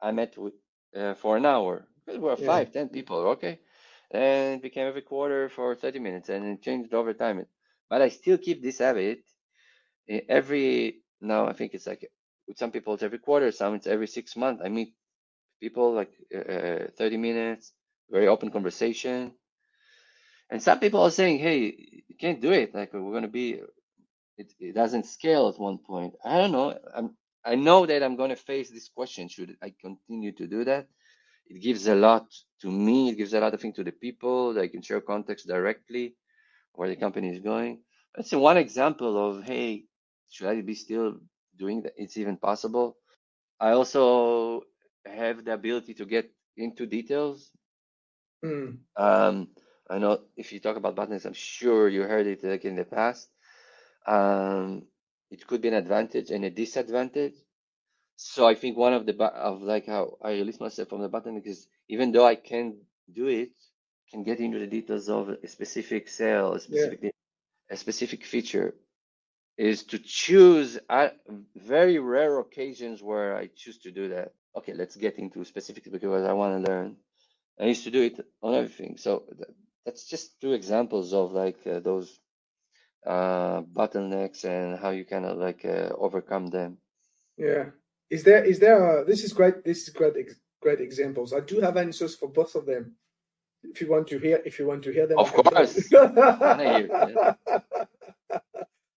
I 0.00 0.12
met 0.12 0.36
with 0.38 0.54
uh, 0.96 1.14
for 1.14 1.36
an 1.36 1.46
hour. 1.46 1.86
We 2.06 2.18
were 2.18 2.36
Yeah. 2.36 2.36
five, 2.36 2.72
ten 2.72 2.88
people, 2.88 3.18
okay? 3.36 3.60
And 4.10 4.56
it 4.56 4.62
became 4.62 4.86
every 4.86 5.02
quarter 5.02 5.48
for 5.48 5.74
30 5.74 5.98
minutes 5.98 6.28
and 6.28 6.44
it 6.46 6.62
changed 6.62 6.94
over 6.94 7.12
time. 7.14 7.46
But 7.88 8.02
I 8.02 8.08
still 8.08 8.38
keep 8.38 8.62
this 8.62 8.78
habit 8.78 9.20
eh, 10.08 10.20
every 10.28 11.02
now 11.20 11.46
I 11.46 11.52
think 11.52 11.74
it's 11.74 11.86
like 11.86 12.10
with 12.48 12.58
some 12.58 12.70
people 12.72 12.94
it's 12.94 13.02
every 13.02 13.18
quarter, 13.18 13.50
some 13.52 13.74
it's 13.74 13.86
every 13.86 14.06
six 14.06 14.36
months. 14.36 14.62
I 14.64 14.68
meet 14.68 14.94
people 15.60 15.92
like 15.94 16.12
uh, 16.34 16.88
30 16.96 17.16
minutes, 17.16 17.72
very 18.10 18.28
open 18.28 18.50
conversation. 18.50 19.32
And 20.50 20.62
some 20.62 20.80
people 20.80 21.02
are 21.02 21.10
saying, 21.10 21.38
hey, 21.40 22.02
you 22.08 22.16
can't 22.20 22.40
do 22.40 22.52
it. 22.52 22.74
Like 22.74 22.92
we're 22.92 23.12
gonna 23.12 23.28
be 23.28 23.60
it, 24.38 24.52
it 24.60 24.74
doesn't 24.74 25.06
scale 25.06 25.48
at 25.48 25.60
one 25.60 25.78
point. 25.78 26.14
I 26.24 26.38
don't 26.38 26.52
know. 26.52 26.78
I'm 26.94 27.16
I 27.44 27.54
know 27.56 27.86
that 27.86 28.02
I'm 28.02 28.16
gonna 28.16 28.36
face 28.36 28.70
this 28.70 28.88
question. 28.88 29.28
Should 29.28 29.56
I 29.62 29.72
continue 29.80 30.32
to 30.32 30.46
do 30.46 30.64
that? 30.64 30.88
It 31.48 31.62
gives 31.62 31.86
a 31.88 31.94
lot 31.94 32.26
to 32.62 32.70
me, 32.70 33.10
it 33.10 33.16
gives 33.16 33.34
a 33.34 33.40
lot 33.40 33.54
of 33.54 33.60
things 33.60 33.76
to 33.76 33.84
the 33.84 33.92
people. 33.92 34.54
They 34.54 34.68
can 34.68 34.82
share 34.82 35.00
context 35.00 35.46
directly 35.46 36.16
where 36.74 36.88
the 36.88 36.96
company 36.96 37.30
is 37.30 37.40
going. 37.40 37.82
That's 38.14 38.32
one 38.32 38.56
example 38.56 39.30
of 39.30 39.44
hey, 39.44 39.84
should 40.30 40.48
I 40.48 40.60
be 40.62 40.74
still 40.74 41.18
doing 41.58 41.82
that? 41.82 41.94
It's 41.96 42.16
even 42.16 42.36
possible. 42.36 42.96
I 43.60 43.72
also 43.72 44.62
have 45.06 45.44
the 45.44 45.54
ability 45.54 45.94
to 45.94 46.06
get 46.06 46.30
into 46.56 46.86
details. 46.86 47.50
Mm. 48.46 48.78
Um, 48.96 49.48
I 49.88 49.98
know 49.98 50.20
if 50.36 50.52
you 50.52 50.60
talk 50.60 50.76
about 50.76 50.96
buttons, 50.96 51.24
I'm 51.26 51.34
sure 51.34 51.88
you 51.88 52.02
heard 52.02 52.26
it 52.26 52.42
like 52.44 52.64
in 52.64 52.76
the 52.76 52.84
past. 52.84 53.28
Um, 54.06 54.86
it 55.30 55.46
could 55.46 55.60
be 55.62 55.68
an 55.68 55.74
advantage 55.74 56.30
and 56.30 56.44
a 56.44 56.50
disadvantage. 56.50 57.34
So 58.16 58.46
I 58.46 58.54
think 58.54 58.76
one 58.76 58.94
of 58.94 59.06
the 59.06 59.14
of 59.24 59.62
like 59.62 59.86
how 59.86 60.18
I 60.22 60.32
release 60.32 60.60
myself 60.60 60.88
from 60.88 61.02
the 61.02 61.08
button 61.08 61.42
is 61.44 61.68
even 61.88 62.12
though 62.12 62.26
I 62.26 62.36
can 62.36 62.78
do 63.12 63.26
it, 63.28 63.52
can 64.10 64.22
get 64.24 64.40
into 64.40 64.58
the 64.58 64.66
details 64.66 65.08
of 65.08 65.30
a 65.30 65.48
specific 65.48 66.08
cell, 66.08 66.54
a 66.54 66.60
Yeah. 66.68 66.90
specific 66.90 67.14
a 67.70 67.76
specific 67.76 68.24
feature, 68.24 68.74
is 69.58 69.84
to 69.84 69.98
choose 69.98 70.78
at 70.88 71.18
very 71.56 71.98
rare 71.98 72.38
occasions 72.38 73.02
where 73.02 73.36
I 73.36 73.48
choose 73.54 73.78
to 73.80 73.90
do 73.90 74.08
that. 74.10 74.34
Okay, 74.56 74.74
let's 74.74 74.96
get 74.96 75.18
into 75.18 75.44
specifics 75.44 75.88
because 75.88 76.24
I 76.24 76.32
want 76.32 76.64
to 76.64 76.70
learn. 76.70 76.96
I 77.60 77.66
used 77.66 77.84
to 77.84 77.90
do 77.90 78.02
it 78.02 78.20
on 78.42 78.54
everything. 78.54 78.96
So 78.98 79.24
th- 79.36 79.50
that's 79.84 80.06
just 80.06 80.40
two 80.40 80.52
examples 80.52 81.12
of 81.12 81.32
like 81.32 81.58
uh, 81.66 81.80
those 81.80 82.18
uh, 83.06 83.62
bottlenecks 83.62 84.44
and 84.44 84.78
how 84.78 84.90
you 84.90 85.04
kind 85.04 85.24
of 85.24 85.38
like 85.38 85.64
uh, 85.64 85.90
overcome 85.96 86.48
them. 86.48 86.78
Yeah. 87.36 87.66
Is 88.10 88.22
there 88.24 88.44
is 88.44 88.58
there 88.58 89.00
a, 89.00 89.04
this 89.04 89.24
is 89.24 89.32
great 89.32 89.64
this 89.64 89.82
is 89.82 89.88
great 89.90 90.14
ex, 90.16 90.34
great 90.60 90.80
examples. 90.80 91.32
I 91.32 91.40
do 91.40 91.60
have 91.60 91.76
answers 91.76 92.14
for 92.14 92.28
both 92.28 92.54
of 92.54 92.66
them. 92.66 92.94
If 93.62 93.80
you 93.80 93.90
want 93.90 94.06
to 94.08 94.18
hear 94.18 94.42
if 94.44 94.58
you 94.58 94.66
want 94.66 94.82
to 94.84 94.92
hear 94.92 95.06
them, 95.06 95.18
Of 95.18 95.32
I 95.32 95.42
can 95.42 95.44
tell 95.44 95.52
course. 95.52 95.90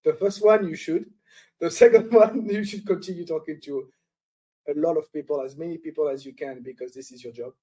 the 0.04 0.14
first 0.20 0.44
one 0.44 0.68
you 0.68 0.76
should. 0.76 1.06
The 1.60 1.72
second 1.72 2.12
one 2.14 2.46
you 2.50 2.64
should 2.64 2.86
continue 2.86 3.26
talking 3.26 3.60
to 3.62 3.90
a 4.70 4.74
lot 4.76 4.98
of 4.98 5.12
people, 5.12 5.42
as 5.42 5.58
many 5.58 5.78
people 5.78 6.08
as 6.10 6.26
you 6.26 6.34
can, 6.34 6.62
because 6.62 6.94
this 6.94 7.12
is 7.12 7.24
your 7.24 7.34
job. 7.34 7.54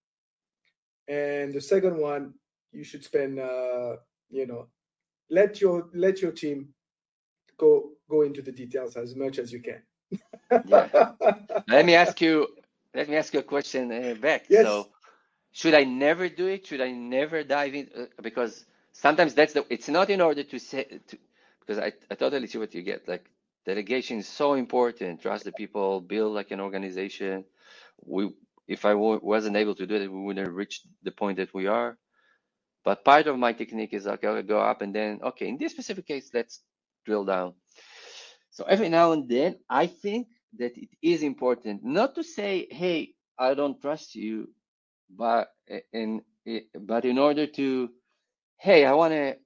And 1.09 1.55
the 1.55 1.61
second 1.61 1.97
one, 1.99 2.35
you 2.73 2.85
should 2.85 3.05
spend 3.05 3.39
uh, 3.39 3.97
you 4.31 4.47
know, 4.47 4.67
let 5.31 5.61
your 5.61 5.89
let 5.95 6.21
your 6.23 6.33
team 6.33 6.69
go 7.59 7.91
go 8.09 8.23
into 8.23 8.43
the 8.43 8.53
details 8.53 8.97
as 8.97 9.15
much 9.17 9.39
as 9.39 9.53
you 9.53 9.61
can. 9.61 9.83
Yeah. 10.65 10.89
Let 11.69 11.85
me 11.87 11.95
ask 11.95 12.21
you. 12.21 12.49
Let 12.95 13.09
me 13.09 13.17
ask 13.17 13.35
you 13.35 13.41
a 13.41 13.43
question 13.43 13.93
uh, 13.93 14.15
back. 14.15 14.47
Yes. 14.49 14.65
So, 14.65 14.89
should 15.53 15.75
I 15.75 15.85
never 15.85 16.29
do 16.29 16.47
it? 16.47 16.67
Should 16.67 16.81
I 16.81 16.93
never 16.93 17.43
dive 17.43 17.75
in? 17.75 17.89
Uh, 17.97 18.05
because 18.23 18.65
sometimes 18.93 19.35
that's 19.35 19.53
the. 19.53 19.65
It's 19.71 19.89
not 19.89 20.11
in 20.11 20.21
order 20.21 20.43
to 20.45 20.59
say 20.59 20.85
to, 21.09 21.19
because 21.61 21.79
I 21.83 21.93
I 22.11 22.15
totally 22.15 22.47
see 22.47 22.59
what 22.59 22.75
you 22.75 22.83
get. 22.83 23.09
Like 23.09 23.31
delegation 23.65 24.19
is 24.19 24.29
so 24.29 24.55
important. 24.55 25.21
Trust 25.21 25.45
the 25.45 25.53
people. 25.53 26.01
Build 26.01 26.35
like 26.35 26.51
an 26.51 26.61
organization. 26.61 27.45
We 28.05 28.31
if 28.69 28.85
I 28.85 28.93
w- 28.93 29.21
wasn't 29.23 29.57
able 29.57 29.75
to 29.77 29.87
do 29.87 29.97
it, 29.97 30.13
we 30.13 30.21
wouldn't 30.23 30.53
reach 30.53 30.83
the 31.03 31.13
point 31.13 31.39
that 31.39 31.55
we 31.55 31.67
are. 31.69 31.99
But 32.85 33.05
part 33.05 33.27
of 33.27 33.39
my 33.39 33.53
technique 33.53 33.95
is 33.95 34.07
I'll 34.07 34.17
go 34.43 34.61
up 34.61 34.83
and 34.83 34.95
then 34.95 35.21
okay, 35.23 35.49
in 35.49 35.59
this 35.59 35.73
specific 35.73 36.07
case, 36.07 36.31
let's 36.35 36.63
drill 37.07 37.25
down. 37.25 37.55
So 38.51 38.65
every 38.65 38.89
now 38.89 39.13
and 39.13 39.29
then, 39.29 39.59
I 39.71 39.87
think 39.87 40.29
that 40.59 40.77
it 40.79 40.91
is 41.03 41.23
important 41.23 41.85
not 41.85 42.15
to 42.17 42.25
say, 42.25 42.69
"Hey, 42.71 43.15
I 43.39 43.55
don't 43.55 43.81
trust 43.81 44.15
you," 44.17 44.51
but 45.11 45.49
in 45.93 46.23
but 46.81 47.05
in 47.05 47.19
order 47.19 47.47
to, 47.47 47.91
"Hey, 48.59 48.85
I 48.87 48.93
want 48.95 49.13
to 49.15 49.37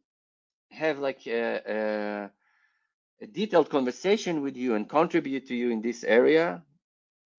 have 0.72 0.98
like 0.98 1.26
a, 1.26 1.62
a, 1.76 2.30
a 3.24 3.26
detailed 3.28 3.70
conversation 3.70 4.42
with 4.42 4.56
you 4.56 4.74
and 4.76 4.88
contribute 4.88 5.48
to 5.48 5.56
you 5.56 5.70
in 5.70 5.82
this 5.82 6.04
area," 6.04 6.62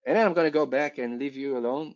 and 0.06 0.16
then 0.16 0.26
I'm 0.26 0.34
gonna 0.34 0.50
go 0.50 0.66
back 0.66 0.98
and 0.98 1.18
leave 1.18 1.36
you 1.36 1.56
alone 1.56 1.94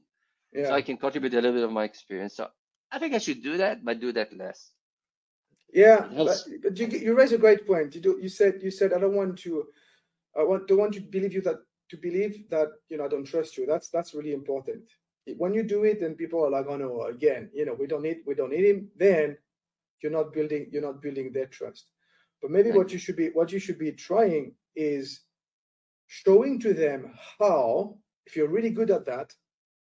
so. 0.55 0.73
I 0.73 0.83
can 0.83 0.97
contribute 0.97 1.35
a 1.35 1.37
little 1.37 1.53
bit 1.53 1.65
of 1.65 1.73
my 1.73 1.85
experience. 1.85 2.37
So 2.37 2.49
I 2.91 2.99
think 2.99 3.15
I 3.15 3.19
should 3.19 3.43
do 3.43 3.57
that, 3.59 3.85
but 3.85 4.01
do 4.01 4.13
that 4.13 4.37
less. 4.37 4.71
Yeah, 5.73 6.07
but, 6.17 6.39
but 6.63 6.79
you 6.79 6.87
you 6.87 7.15
raise 7.15 7.33
a 7.33 7.39
great 7.39 7.67
point. 7.67 7.95
You 7.95 8.01
do 8.01 8.19
you 8.23 8.29
said 8.29 8.61
you 8.63 8.71
said 8.71 8.93
I 8.93 8.99
don't 8.99 9.15
want 9.15 9.39
to 9.41 9.67
I 10.39 10.43
want 10.45 10.69
don't 10.69 10.79
want 10.79 10.95
to 10.95 11.01
believe 11.01 11.33
you 11.33 11.43
that 11.43 11.59
to 11.91 11.97
believe 11.97 12.49
that 12.51 12.69
you 12.89 12.97
know 12.97 13.05
I 13.05 13.09
don't 13.09 13.27
trust 13.27 13.59
you. 13.59 13.67
That's 13.67 13.89
that's 13.91 14.15
really 14.15 14.33
important. 14.33 14.85
When 15.37 15.53
you 15.55 15.65
do 15.65 15.83
it, 15.85 16.03
and 16.03 16.17
people 16.17 16.45
are 16.45 16.51
like, 16.51 16.67
oh 16.69 16.77
no, 16.77 17.03
again, 17.03 17.51
you 17.53 17.67
know, 17.67 17.75
we 17.75 17.89
don't 17.89 18.03
need 18.03 18.19
we 18.27 18.35
don't 18.35 18.51
need 18.51 18.65
him. 18.65 18.89
Then 18.97 19.37
you're 20.03 20.13
not 20.13 20.33
building 20.33 20.69
you're 20.71 20.83
not 20.83 21.03
building 21.03 21.33
their 21.33 21.47
trust. 21.47 21.91
But 22.41 22.53
maybe 22.53 22.71
what 22.71 22.93
you 22.93 22.99
should 22.99 23.17
be 23.17 23.29
what 23.31 23.51
you 23.51 23.59
should 23.59 23.79
be 23.79 23.93
trying 23.93 24.55
is 24.77 25.23
showing 26.07 26.61
to 26.61 26.73
them 26.73 27.13
how, 27.39 27.97
if 28.27 28.37
you're 28.37 28.49
really 28.49 28.71
good 28.71 28.91
at 28.91 29.07
that, 29.07 29.33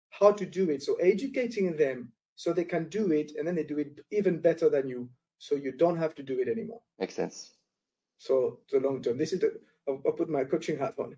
how 0.10 0.32
to 0.32 0.46
do 0.46 0.70
it. 0.70 0.84
So 0.84 0.96
educating 0.96 1.76
them 1.76 2.12
so 2.36 2.54
they 2.54 2.66
can 2.66 2.90
do 2.90 3.12
it 3.12 3.34
and 3.38 3.48
then 3.48 3.56
they 3.56 3.64
do 3.64 3.78
it 3.78 4.00
even 4.12 4.40
better 4.40 4.70
than 4.70 4.88
you. 4.88 5.10
So 5.38 5.56
you 5.56 5.72
don't 5.72 5.98
have 5.98 6.14
to 6.16 6.24
do 6.24 6.40
it 6.40 6.48
anymore. 6.48 6.82
Makes 7.00 7.16
sense. 7.16 7.54
So 8.18 8.60
the 8.72 8.80
long 8.80 9.02
term. 9.02 9.18
This 9.18 9.34
is 9.34 9.40
the 9.40 9.60
I'll, 9.88 10.02
I'll 10.06 10.12
put 10.12 10.30
my 10.30 10.44
coaching 10.44 10.78
hat 10.78 10.94
on. 11.00 11.18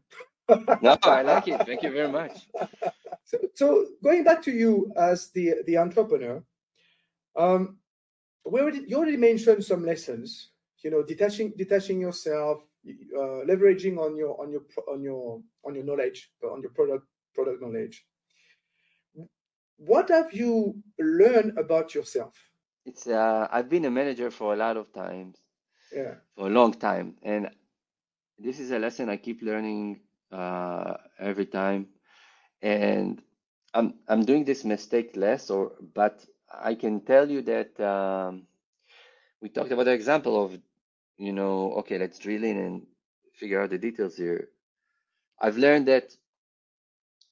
No, 0.82 0.98
I 1.04 1.22
like 1.22 1.48
it. 1.48 1.66
Thank 1.66 1.84
you 1.84 1.92
very 1.92 2.12
much. 2.12 2.48
So, 3.26 3.38
so 3.56 3.86
going 4.04 4.26
back 4.26 4.44
to 4.44 4.52
you 4.52 4.92
as 4.98 5.30
the 5.30 5.64
the 5.66 5.78
entrepreneur, 5.78 6.44
um, 7.38 7.78
we 8.46 8.60
already 8.60 8.84
you 8.86 8.98
already 8.98 9.16
mentioned 9.16 9.64
some 9.64 9.86
lessons. 9.86 10.52
You 10.84 10.92
know, 10.92 11.04
detaching 11.04 11.54
detaching 11.58 12.02
yourself, 12.02 12.60
uh, 12.86 13.46
leveraging 13.50 13.98
on 13.98 14.15
your 14.15 14.39
on 14.41 14.52
your 14.52 14.63
on 14.88 15.02
your 15.04 15.41
on 15.65 15.76
your 15.76 15.84
knowledge, 15.84 16.32
on 16.43 16.62
your 16.62 16.72
product 16.72 17.06
product 17.34 17.62
knowledge. 17.62 18.06
What 19.78 20.10
have 20.10 20.34
you 20.34 20.82
learned 21.00 21.58
about 21.58 21.93
yourself? 21.96 22.36
It's 22.86 23.08
uh, 23.08 23.48
I've 23.52 23.69
been 23.69 23.86
a 23.86 23.91
manager 23.91 24.32
for 24.32 24.54
a 24.54 24.58
lot 24.58 24.78
of 24.78 24.91
times, 24.93 25.38
Yeah, 25.91 26.15
for 26.36 26.48
a 26.48 26.50
long 26.50 26.74
time, 26.74 27.15
and 27.24 27.50
this 28.39 28.60
is 28.60 28.72
a 28.72 28.80
lesson 28.80 29.10
I 29.10 29.17
keep 29.17 29.41
learning 29.41 30.02
uh, 30.32 30.96
every 31.19 31.46
time. 31.46 31.88
And 32.62 33.22
I'm 33.74 33.96
I'm 34.08 34.26
doing 34.26 34.46
this 34.46 34.63
mistake 34.65 35.15
less, 35.15 35.50
or 35.50 35.74
but 35.93 36.26
I 36.52 36.76
can 36.76 37.02
tell 37.02 37.30
you 37.30 37.41
that 37.43 37.80
um, 37.80 38.48
we 39.41 39.50
talked 39.50 39.72
about 39.72 39.86
the 39.86 39.93
example 39.93 40.43
of, 40.43 40.60
you 41.24 41.34
know, 41.34 41.74
okay, 41.80 41.98
let's 42.00 42.20
drill 42.20 42.44
in 42.44 42.58
and 42.58 42.88
figure 43.40 43.62
out 43.62 43.72
the 43.72 43.80
details 43.80 44.16
here. 44.18 44.50
I've 45.40 45.58
learned 45.58 45.88
that 45.88 46.14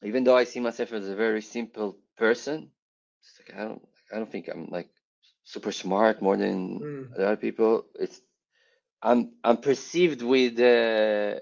even 0.03 0.23
though 0.23 0.37
I 0.37 0.43
see 0.45 0.59
myself 0.59 0.93
as 0.93 1.07
a 1.07 1.15
very 1.15 1.41
simple 1.41 1.97
person, 2.17 2.71
like 3.39 3.57
I 3.57 3.63
don't 3.65 3.81
I 4.13 4.17
don't 4.17 4.31
think 4.31 4.49
I'm 4.49 4.67
like 4.69 4.89
super 5.43 5.71
smart 5.71 6.21
more 6.21 6.37
than 6.37 6.85
Mm, 6.85 7.07
other 7.17 7.37
people. 7.37 7.85
It's 7.99 8.21
I'm 9.01 9.33
I'm 9.43 9.57
perceived 9.57 10.21
with 10.21 10.59
uh, 10.59 11.41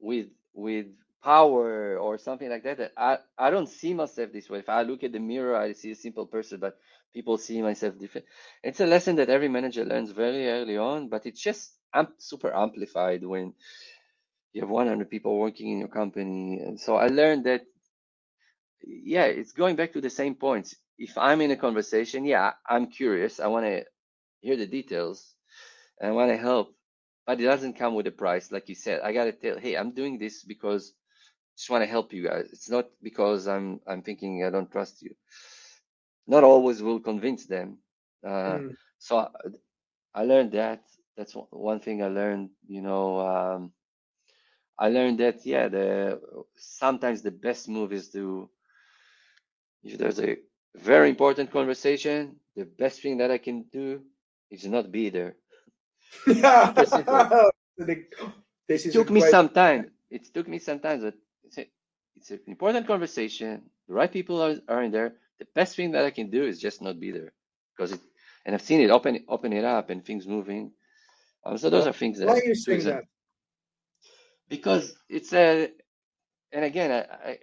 with 0.00 0.28
with 0.54 0.86
power 1.22 1.98
or 1.98 2.18
something 2.18 2.50
like 2.50 2.64
that. 2.64 2.78
that 2.78 2.92
I 2.96 3.18
I 3.38 3.50
don't 3.50 3.68
see 3.68 3.94
myself 3.94 4.32
this 4.32 4.48
way. 4.50 4.60
If 4.60 4.68
I 4.68 4.82
look 4.82 5.04
at 5.04 5.12
the 5.12 5.20
mirror, 5.20 5.56
I 5.56 5.72
see 5.72 5.92
a 5.92 5.96
simple 5.96 6.26
person, 6.26 6.60
but 6.60 6.78
people 7.14 7.38
see 7.38 7.62
myself 7.62 7.98
different. 7.98 8.26
It's 8.62 8.80
a 8.80 8.86
lesson 8.86 9.16
that 9.16 9.30
every 9.30 9.48
manager 9.48 9.84
learns 9.84 10.10
very 10.12 10.48
early 10.48 10.76
on, 10.78 11.08
but 11.08 11.26
it's 11.26 11.40
just 11.42 11.74
amp, 11.94 12.14
super 12.18 12.54
amplified 12.54 13.24
when 13.24 13.54
you 14.52 14.62
have 14.62 14.70
100 14.70 15.10
people 15.10 15.38
working 15.38 15.70
in 15.70 15.78
your 15.80 15.88
company. 15.88 16.60
And 16.60 16.80
so 16.80 16.96
I 16.96 17.08
learned 17.08 17.44
that, 17.46 17.62
yeah, 18.82 19.24
it's 19.26 19.52
going 19.52 19.76
back 19.76 19.92
to 19.94 20.00
the 20.00 20.10
same 20.10 20.34
points. 20.36 20.76
If 20.98 21.18
I'm 21.18 21.40
in 21.42 21.50
a 21.52 21.56
conversation, 21.56 22.24
yeah, 22.24 22.52
I'm 22.68 22.88
curious. 22.88 23.40
I 23.40 23.48
want 23.48 23.66
to 23.66 23.84
hear 24.42 24.56
the 24.56 24.66
details 24.66 25.34
and 26.00 26.10
I 26.10 26.14
want 26.14 26.30
to 26.32 26.36
help, 26.38 26.74
but 27.26 27.40
it 27.40 27.44
doesn't 27.44 27.74
come 27.78 27.94
with 27.94 28.06
a 28.06 28.12
price. 28.12 28.52
Like 28.52 28.68
you 28.68 28.74
said, 28.74 29.00
I 29.02 29.12
got 29.12 29.24
to 29.24 29.32
tell, 29.32 29.58
hey, 29.58 29.76
I'm 29.76 29.92
doing 29.92 30.18
this 30.18 30.44
because 30.44 30.94
I 30.94 31.08
just 31.58 31.70
want 31.70 31.82
to 31.84 31.90
help 31.90 32.12
you 32.12 32.24
guys. 32.28 32.50
It's 32.52 32.70
not 32.70 32.88
because 33.02 33.48
I'm, 33.48 33.80
I'm 33.86 34.02
thinking 34.02 34.44
I 34.44 34.50
don't 34.50 34.70
trust 34.70 35.02
you. 35.02 35.14
Not 36.26 36.44
always 36.44 36.82
will 36.82 37.00
convince 37.00 37.46
them. 37.46 37.78
Uh, 38.26 38.60
Mm. 38.60 38.76
so 38.98 39.18
I, 39.18 39.28
I 40.14 40.24
learned 40.24 40.52
that. 40.52 40.84
That's 41.16 41.34
one 41.50 41.80
thing 41.80 42.02
I 42.02 42.08
learned, 42.08 42.50
you 42.66 42.82
know, 42.82 43.20
um, 43.20 43.72
I 44.78 44.88
learned 44.88 45.18
that 45.20 45.44
yeah, 45.46 45.68
the 45.68 46.20
sometimes 46.56 47.22
the 47.22 47.30
best 47.30 47.68
move 47.68 47.92
is 47.92 48.10
to 48.10 48.48
if 49.84 49.98
there's 49.98 50.20
a 50.20 50.36
very 50.76 51.08
important 51.10 51.50
conversation, 51.52 52.36
the 52.56 52.64
best 52.64 53.00
thing 53.02 53.18
that 53.18 53.30
I 53.30 53.38
can 53.38 53.64
do 53.72 54.02
is 54.50 54.66
not 54.66 54.90
be 54.92 55.10
there. 55.10 55.36
This 58.66 58.86
It 58.86 58.90
took 58.92 59.10
me 59.10 59.20
great. 59.20 59.30
some 59.30 59.48
time. 59.50 59.90
It 60.10 60.32
took 60.34 60.48
me 60.48 60.58
some 60.58 60.80
time, 60.80 61.00
but 61.02 61.14
it's 61.44 61.58
a, 61.58 61.66
it's 62.16 62.30
an 62.30 62.40
important 62.46 62.86
conversation. 62.86 63.62
The 63.88 63.94
right 63.94 64.12
people 64.12 64.42
are, 64.42 64.56
are 64.68 64.82
in 64.82 64.92
there. 64.92 65.16
The 65.38 65.46
best 65.54 65.76
thing 65.76 65.92
that 65.92 66.04
I 66.04 66.10
can 66.10 66.30
do 66.30 66.44
is 66.44 66.60
just 66.60 66.82
not 66.82 67.00
be 67.00 67.10
there 67.12 67.32
because 67.76 67.92
it. 67.92 68.00
And 68.46 68.54
I've 68.54 68.62
seen 68.62 68.80
it 68.80 68.90
open 68.90 69.24
open 69.28 69.52
it 69.52 69.64
up 69.64 69.90
and 69.90 70.04
things 70.04 70.26
moving. 70.26 70.72
Um, 71.46 71.58
so 71.58 71.70
those 71.70 71.86
are 71.86 71.92
things 71.92 72.18
why 72.20 72.34
that 72.34 72.40
are 72.40 72.44
you 72.44 72.54
saying 72.54 72.84
that? 72.84 73.04
because 74.48 74.94
it's 75.08 75.32
a 75.34 75.70
and 76.52 76.64
again 76.64 76.90
I, 76.92 77.30
I 77.30 77.38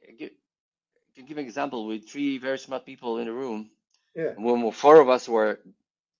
can 1.15 1.25
give 1.25 1.37
an 1.37 1.45
example 1.45 1.87
with 1.87 2.09
three 2.09 2.37
very 2.39 2.59
smart 2.59 2.85
people 2.85 3.19
in 3.19 3.27
a 3.27 3.33
room 3.33 3.71
Yeah. 4.15 4.33
when 4.37 4.71
four 4.71 4.99
of 5.01 5.09
us 5.09 5.29
were 5.29 5.59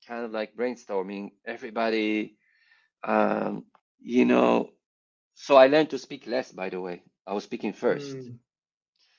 kind 0.08 0.26
of 0.26 0.32
like 0.32 0.56
brainstorming 0.56 1.32
everybody 1.46 2.38
um 3.04 3.66
you 4.02 4.26
know 4.26 4.70
so 5.36 5.58
i 5.58 5.68
learned 5.68 5.92
to 5.92 6.00
speak 6.00 6.28
less 6.28 6.52
by 6.52 6.70
the 6.70 6.82
way 6.82 7.04
i 7.28 7.34
was 7.34 7.44
speaking 7.46 7.74
first 7.74 8.18
Mm. 8.18 8.40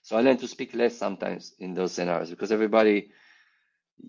so 0.03 0.17
i 0.17 0.23
learned 0.23 0.41
to 0.41 0.49
speak 0.49 0.75
less 0.75 0.97
sometimes 0.97 1.55
in 1.59 1.75
those 1.75 1.93
scenarios 1.93 2.31
because 2.31 2.53
everybody 2.53 3.11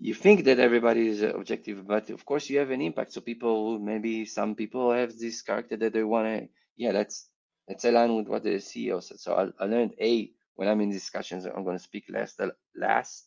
you 0.00 0.14
think 0.14 0.44
that 0.44 0.60
everybody 0.60 1.08
is 1.08 1.22
uh, 1.22 1.28
objective, 1.34 1.86
but 1.86 2.10
of 2.10 2.24
course 2.26 2.50
you 2.50 2.58
have 2.60 2.70
an 2.70 2.82
impact. 2.82 3.12
So 3.12 3.22
people, 3.22 3.78
maybe 3.78 4.26
some 4.26 4.54
people 4.54 4.92
have 4.92 5.18
this 5.18 5.42
character 5.42 5.76
that 5.78 5.92
they 5.94 6.04
want 6.04 6.26
to, 6.28 6.48
yeah, 6.76 6.92
that's 6.92 7.28
that's 7.68 7.84
align 7.84 8.16
with 8.16 8.28
what 8.28 8.44
the 8.44 8.56
CEO 8.56 9.02
said. 9.02 9.20
So 9.20 9.34
I, 9.34 9.64
I 9.64 9.66
learned 9.68 9.94
a 10.00 10.32
when 10.56 10.68
I'm 10.68 10.80
in 10.82 10.90
discussions, 10.90 11.46
I'm 11.46 11.64
going 11.64 11.78
to 11.78 11.82
speak 11.84 12.06
less, 12.10 12.34
the 12.34 12.54
last 12.76 13.26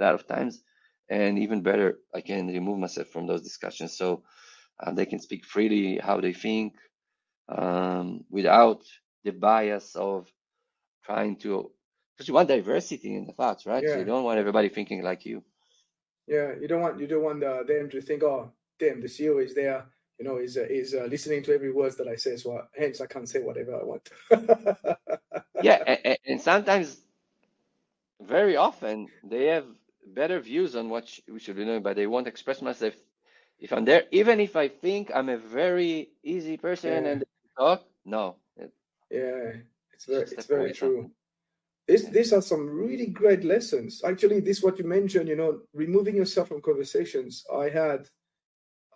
a 0.00 0.04
lot 0.04 0.14
of 0.14 0.26
times, 0.26 0.62
and 1.10 1.38
even 1.38 1.62
better, 1.62 1.98
I 2.14 2.20
can 2.22 2.48
remove 2.48 2.78
myself 2.78 3.08
from 3.08 3.26
those 3.26 3.42
discussions 3.42 3.96
so 3.96 4.24
uh, 4.80 4.92
they 4.92 5.06
can 5.06 5.20
speak 5.20 5.44
freely 5.46 5.98
how 5.98 6.20
they 6.20 6.32
think 6.34 6.74
um, 7.48 8.24
without 8.30 8.82
the 9.24 9.32
bias 9.32 9.96
of 9.96 10.28
trying 11.04 11.36
to. 11.38 11.70
Because 12.16 12.28
you 12.28 12.34
want 12.34 12.48
diversity 12.48 13.14
in 13.16 13.26
the 13.26 13.32
thoughts, 13.32 13.66
right? 13.66 13.88
So 13.88 13.98
you 13.98 14.04
don't 14.06 14.24
want 14.24 14.38
everybody 14.40 14.68
thinking 14.70 15.02
like 15.02 15.26
you. 15.26 15.42
Yeah. 16.30 16.54
You 16.60 16.68
don't 16.68 16.80
want 16.80 16.98
you 17.00 17.06
don't 17.06 17.24
want 17.24 17.44
uh, 17.44 17.64
them 17.64 17.90
to 17.90 18.00
think, 18.00 18.22
oh, 18.22 18.52
damn, 18.78 19.02
the 19.02 19.08
CEO 19.08 19.44
is 19.44 19.54
there. 19.54 19.84
You 20.18 20.24
know, 20.24 20.38
is 20.38 20.56
uh, 20.56 20.66
is 20.70 20.94
uh, 20.94 21.04
listening 21.10 21.42
to 21.44 21.54
every 21.54 21.72
word 21.72 21.94
that 21.98 22.08
I 22.08 22.16
say. 22.16 22.36
So 22.36 22.56
uh, 22.56 22.66
hence, 22.78 23.00
I 23.02 23.06
can't 23.06 23.28
say 23.28 23.40
whatever 23.40 23.74
I 23.80 23.84
want. 23.84 24.10
Yeah, 25.62 25.82
and, 25.86 26.18
and 26.26 26.40
sometimes, 26.40 26.98
very 28.22 28.56
often, 28.56 29.08
they 29.22 29.46
have 29.46 29.66
better 30.06 30.40
views 30.40 30.74
on 30.76 30.88
what 30.88 31.18
we 31.28 31.38
should 31.38 31.56
be 31.56 31.64
doing, 31.64 31.82
but 31.82 31.96
they 31.96 32.06
won't 32.06 32.26
express 32.26 32.62
myself 32.62 32.94
if 33.58 33.72
I'm 33.72 33.84
there. 33.84 34.04
Even 34.10 34.40
if 34.40 34.56
I 34.56 34.68
think 34.68 35.10
I'm 35.14 35.28
a 35.28 35.36
very 35.38 36.10
easy 36.22 36.56
person 36.56 37.04
yeah. 37.04 37.10
and 37.10 37.24
talk, 37.58 37.84
no, 38.04 38.36
it- 38.56 38.72
Yeah. 39.10 39.60
It's 39.92 40.06
it's 40.06 40.06
very 40.06 40.20
just 40.22 40.32
it's 40.32 40.46
very 40.46 40.72
true. 40.72 41.10
This 41.90 42.04
these 42.04 42.32
are 42.32 42.40
some 42.40 42.68
really 42.70 43.06
great 43.06 43.42
lessons. 43.42 44.02
Actually, 44.04 44.38
this 44.38 44.62
what 44.62 44.78
you 44.78 44.84
mentioned. 44.84 45.28
You 45.28 45.34
know, 45.34 45.62
removing 45.74 46.14
yourself 46.14 46.46
from 46.46 46.62
conversations. 46.62 47.44
I 47.52 47.68
had 47.68 48.08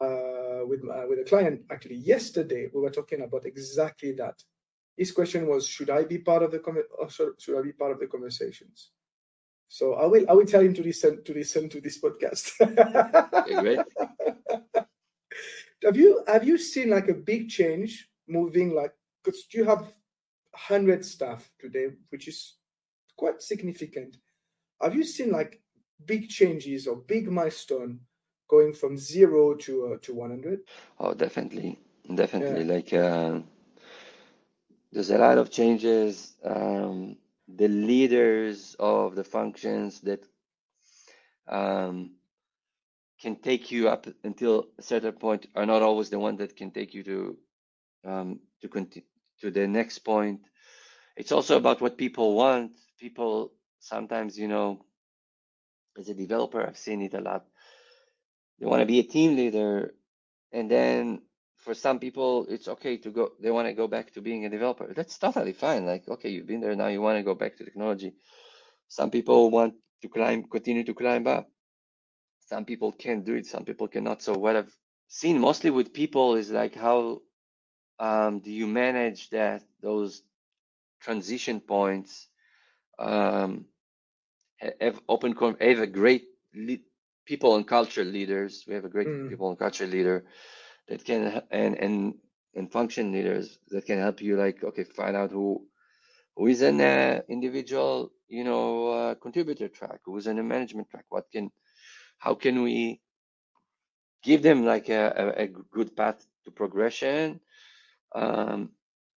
uh, 0.01 0.61
with 0.65 0.85
my, 0.85 1.05
with 1.05 1.19
a 1.19 1.25
client 1.25 1.63
actually 1.73 1.97
yesterday. 1.97 2.71
We 2.73 2.81
were 2.81 2.91
talking 2.91 3.23
about 3.23 3.47
exactly 3.47 4.13
that. 4.13 4.41
His 4.97 5.11
question 5.11 5.49
was, 5.49 5.67
should 5.67 5.91
I 5.91 6.05
be 6.05 6.19
part 6.19 6.45
of 6.45 6.53
the 6.53 6.61
or 6.97 7.11
should, 7.11 7.33
should 7.41 7.59
I 7.59 7.63
be 7.63 7.73
part 7.73 7.91
of 7.91 7.99
the 7.99 8.07
conversations? 8.07 8.93
So 9.67 9.95
I 9.95 10.07
will 10.07 10.31
I 10.31 10.33
will 10.35 10.47
tell 10.47 10.61
him 10.61 10.75
to 10.75 10.83
listen 10.85 11.25
to 11.25 11.35
listen 11.35 11.69
to 11.71 11.81
this 11.81 12.01
podcast. 12.01 12.53
Okay, 13.41 13.61
great. 13.61 13.81
have 15.83 15.97
you 15.97 16.23
have 16.29 16.45
you 16.45 16.57
seen 16.59 16.91
like 16.91 17.09
a 17.09 17.15
big 17.15 17.49
change 17.49 18.09
moving 18.29 18.73
like 18.73 18.93
because 19.25 19.47
you 19.53 19.65
have 19.65 19.93
hundred 20.55 21.05
staff 21.05 21.51
today, 21.59 21.89
which 22.11 22.29
is 22.29 22.55
quite 23.17 23.43
significant. 23.43 24.17
Have 24.81 24.95
you 24.95 25.05
seen 25.05 25.31
like 25.31 25.61
big 26.05 26.29
changes 26.29 26.87
or 26.87 26.97
big 26.97 27.31
milestone 27.31 28.01
going 28.49 28.73
from 28.73 28.97
zero 28.99 29.55
to 29.55 29.95
uh, 29.95 29.97
to 30.03 30.15
one 30.15 30.31
hundred? 30.31 30.61
Oh, 30.99 31.15
definitely, 31.15 31.79
Yeah, 32.09 32.17
definitely. 32.17 32.65
Like, 32.65 32.93
uh, 32.93 33.41
there's 34.93 35.11
a 35.11 35.19
lot 35.19 35.39
of 35.39 35.51
changes. 35.51 36.35
Um, 36.45 37.17
the 37.49 37.69
leaders 37.69 38.77
of 38.79 39.15
the 39.15 39.25
functions 39.25 40.01
that 40.01 40.25
um, 41.49 42.13
can 43.21 43.37
take 43.37 43.71
you 43.71 43.89
up 43.89 44.07
until 44.23 44.69
a 44.79 44.83
certain 44.83 45.13
point 45.13 45.47
are 45.55 45.67
not 45.67 45.83
always 45.83 46.11
the 46.11 46.19
one 46.19 46.37
that 46.37 46.57
can 46.57 46.71
take 46.71 46.95
you 46.95 47.03
to 47.05 47.39
um, 48.05 48.41
to 48.61 48.69
continue 48.69 49.07
to 49.41 49.51
the 49.51 49.67
next 49.67 50.01
point. 50.01 50.41
It's 51.17 51.33
also 51.33 51.57
about 51.57 51.81
what 51.81 51.97
people 51.99 52.35
want. 52.35 52.73
People 52.99 53.53
sometimes, 53.79 54.39
you 54.39 54.49
know, 54.49 54.85
as 55.99 56.09
a 56.09 56.15
developer, 56.15 56.67
I've 56.67 56.79
seen 56.79 57.03
it 57.03 57.15
a 57.15 57.21
lot. 57.21 57.45
They 58.59 58.67
want 58.67 58.81
to 58.81 58.87
be 58.87 59.01
a 59.01 59.05
team 59.05 59.37
leader, 59.37 59.95
and 60.53 60.71
then 60.71 61.23
for 61.59 61.75
some 61.75 61.99
people, 61.99 62.47
it's 62.49 62.69
okay 62.69 62.97
to 62.99 63.11
go. 63.11 63.31
They 63.41 63.51
want 63.51 63.69
to 63.69 63.75
go 63.75 63.89
back 63.89 64.13
to 64.15 64.21
being 64.21 64.45
a 64.45 64.51
developer. 64.51 64.93
That's 64.93 65.19
totally 65.19 65.53
fine. 65.53 65.87
Like, 65.87 66.09
okay, 66.09 66.31
you've 66.31 66.47
been 66.47 66.61
there 66.61 66.77
now. 66.77 66.89
You 66.89 67.01
want 67.01 67.19
to 67.19 67.23
go 67.23 67.35
back 67.35 67.57
to 67.57 67.65
technology. 67.65 68.15
Some 68.89 69.11
people 69.11 69.51
want 69.51 69.75
to 70.03 70.09
climb, 70.09 70.45
continue 70.45 70.85
to 70.85 70.95
climb 70.95 71.27
up. 71.27 71.49
Some 72.49 72.65
people 72.65 72.93
can 72.93 73.23
do 73.23 73.35
it. 73.35 73.47
Some 73.47 73.65
people 73.65 73.89
cannot. 73.89 74.23
So 74.23 74.35
what 74.35 74.57
I've 74.57 74.77
seen 75.09 75.41
mostly 75.41 75.71
with 75.71 75.93
people 75.93 76.37
is 76.37 76.51
like 76.51 76.75
how 76.75 77.23
um, 77.99 78.41
do 78.41 78.53
you 78.53 78.67
manage 78.67 79.31
that 79.31 79.63
those 79.81 80.23
transition 81.05 81.61
points 81.61 82.29
um, 82.99 83.67
have 84.81 85.01
open 85.09 85.35
have 85.61 85.79
a 85.81 85.87
great 85.87 86.25
people 87.27 87.57
and 87.57 87.67
culture 87.67 88.05
leaders. 88.05 88.65
We 88.69 88.75
have 88.75 88.85
a 88.85 88.89
great 88.89 89.11
Mm, 89.11 89.29
people 89.29 89.49
and 89.51 89.59
culture 89.59 89.87
leader 89.87 90.25
that 90.89 91.05
can 91.05 91.43
and 91.51 91.77
and 91.79 92.15
and 92.55 92.71
function 92.73 93.13
leaders 93.13 93.59
that 93.71 93.87
can 93.87 93.99
help 93.99 94.21
you 94.23 94.37
like 94.37 94.63
okay 94.65 94.85
find 94.85 95.17
out 95.17 95.31
who 95.33 95.67
who 96.37 96.47
is 96.47 96.63
an 96.63 96.81
uh, 96.81 97.23
individual 97.29 98.13
you 98.29 98.45
know 98.45 98.89
uh, 98.89 99.15
contributor 99.17 99.69
track 99.69 100.01
who 100.05 100.17
is 100.17 100.27
in 100.27 100.39
a 100.39 100.43
management 100.43 100.89
track 100.91 101.07
what 101.11 101.31
can 101.33 101.51
how 102.19 102.35
can 102.35 102.63
we 102.63 103.01
give 104.23 104.43
them 104.43 104.65
like 104.65 104.89
a, 104.89 105.35
a, 105.39 105.43
a 105.45 105.47
good 105.49 105.97
path 105.97 106.27
to 106.45 106.51
progression 106.51 107.41
um, 108.15 108.71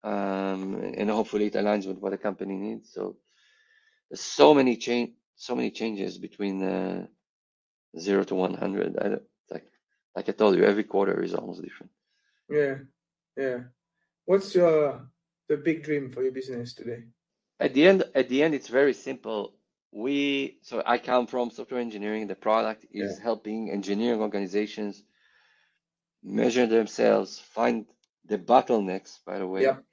um, 0.07 0.61
and 0.99 1.09
hopefully 1.09 1.47
it 1.47 1.53
aligns 1.55 1.87
with 1.87 1.99
what 1.99 2.11
the 2.11 2.17
company 2.27 2.55
needs. 2.57 2.93
So 2.93 3.17
there's 4.09 4.21
so 4.21 4.53
many 4.53 4.77
change, 4.77 5.11
so 5.35 5.55
many 5.55 5.71
changes 5.71 6.17
between 6.17 6.63
uh, 6.63 7.07
zero 7.99 8.23
to 8.25 8.35
100. 8.35 8.97
I 8.99 9.09
don't, 9.09 9.23
like, 9.51 9.67
like 10.15 10.29
I 10.29 10.31
told 10.33 10.55
you, 10.57 10.63
every 10.65 10.83
quarter 10.83 11.21
is 11.23 11.33
almost 11.35 11.61
different. 11.63 11.91
yeah, 12.49 12.75
yeah. 13.37 13.59
What's 14.25 14.55
your 14.55 15.09
the 15.49 15.57
big 15.57 15.83
dream 15.83 16.11
for 16.11 16.23
your 16.23 16.31
business 16.33 16.73
today? 16.73 17.03
At 17.59 17.73
the 17.73 17.87
end, 17.87 18.03
at 18.15 18.29
the 18.29 18.43
end, 18.43 18.53
it's 18.55 18.67
very 18.69 18.93
simple. 18.93 19.55
We, 19.91 20.59
so 20.63 20.83
I 20.85 20.97
come 20.99 21.27
from 21.27 21.51
software 21.51 21.81
engineering. 21.81 22.27
The 22.27 22.35
product 22.35 22.85
Yeah, 22.91 23.05
is 23.05 23.17
helping 23.19 23.71
engineering 23.71 24.21
organizations 24.21 25.03
measure 26.23 26.67
themselves, 26.67 27.39
find 27.39 27.85
the 28.25 28.37
bottlenecks, 28.37 29.19
by 29.25 29.39
the 29.39 29.47
way, 29.47 29.63
yep. 29.63 29.83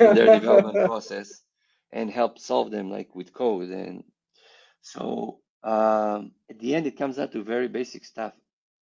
In 0.00 0.14
their 0.14 0.28
development 0.30 0.80
process 0.82 1.42
and 1.92 2.10
help 2.10 2.38
solve 2.38 2.70
them 2.70 2.90
like 2.90 3.14
with 3.14 3.32
code 3.32 3.70
and 3.70 4.04
So 4.82 5.40
um, 5.64 6.32
at 6.50 6.58
the 6.58 6.74
end, 6.74 6.86
it 6.86 6.98
comes 6.98 7.16
down 7.16 7.30
to 7.30 7.42
very 7.44 7.68
basic 7.68 8.04
stuff. 8.04 8.32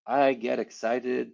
I 0.06 0.34
get 0.34 0.58
excited 0.58 1.32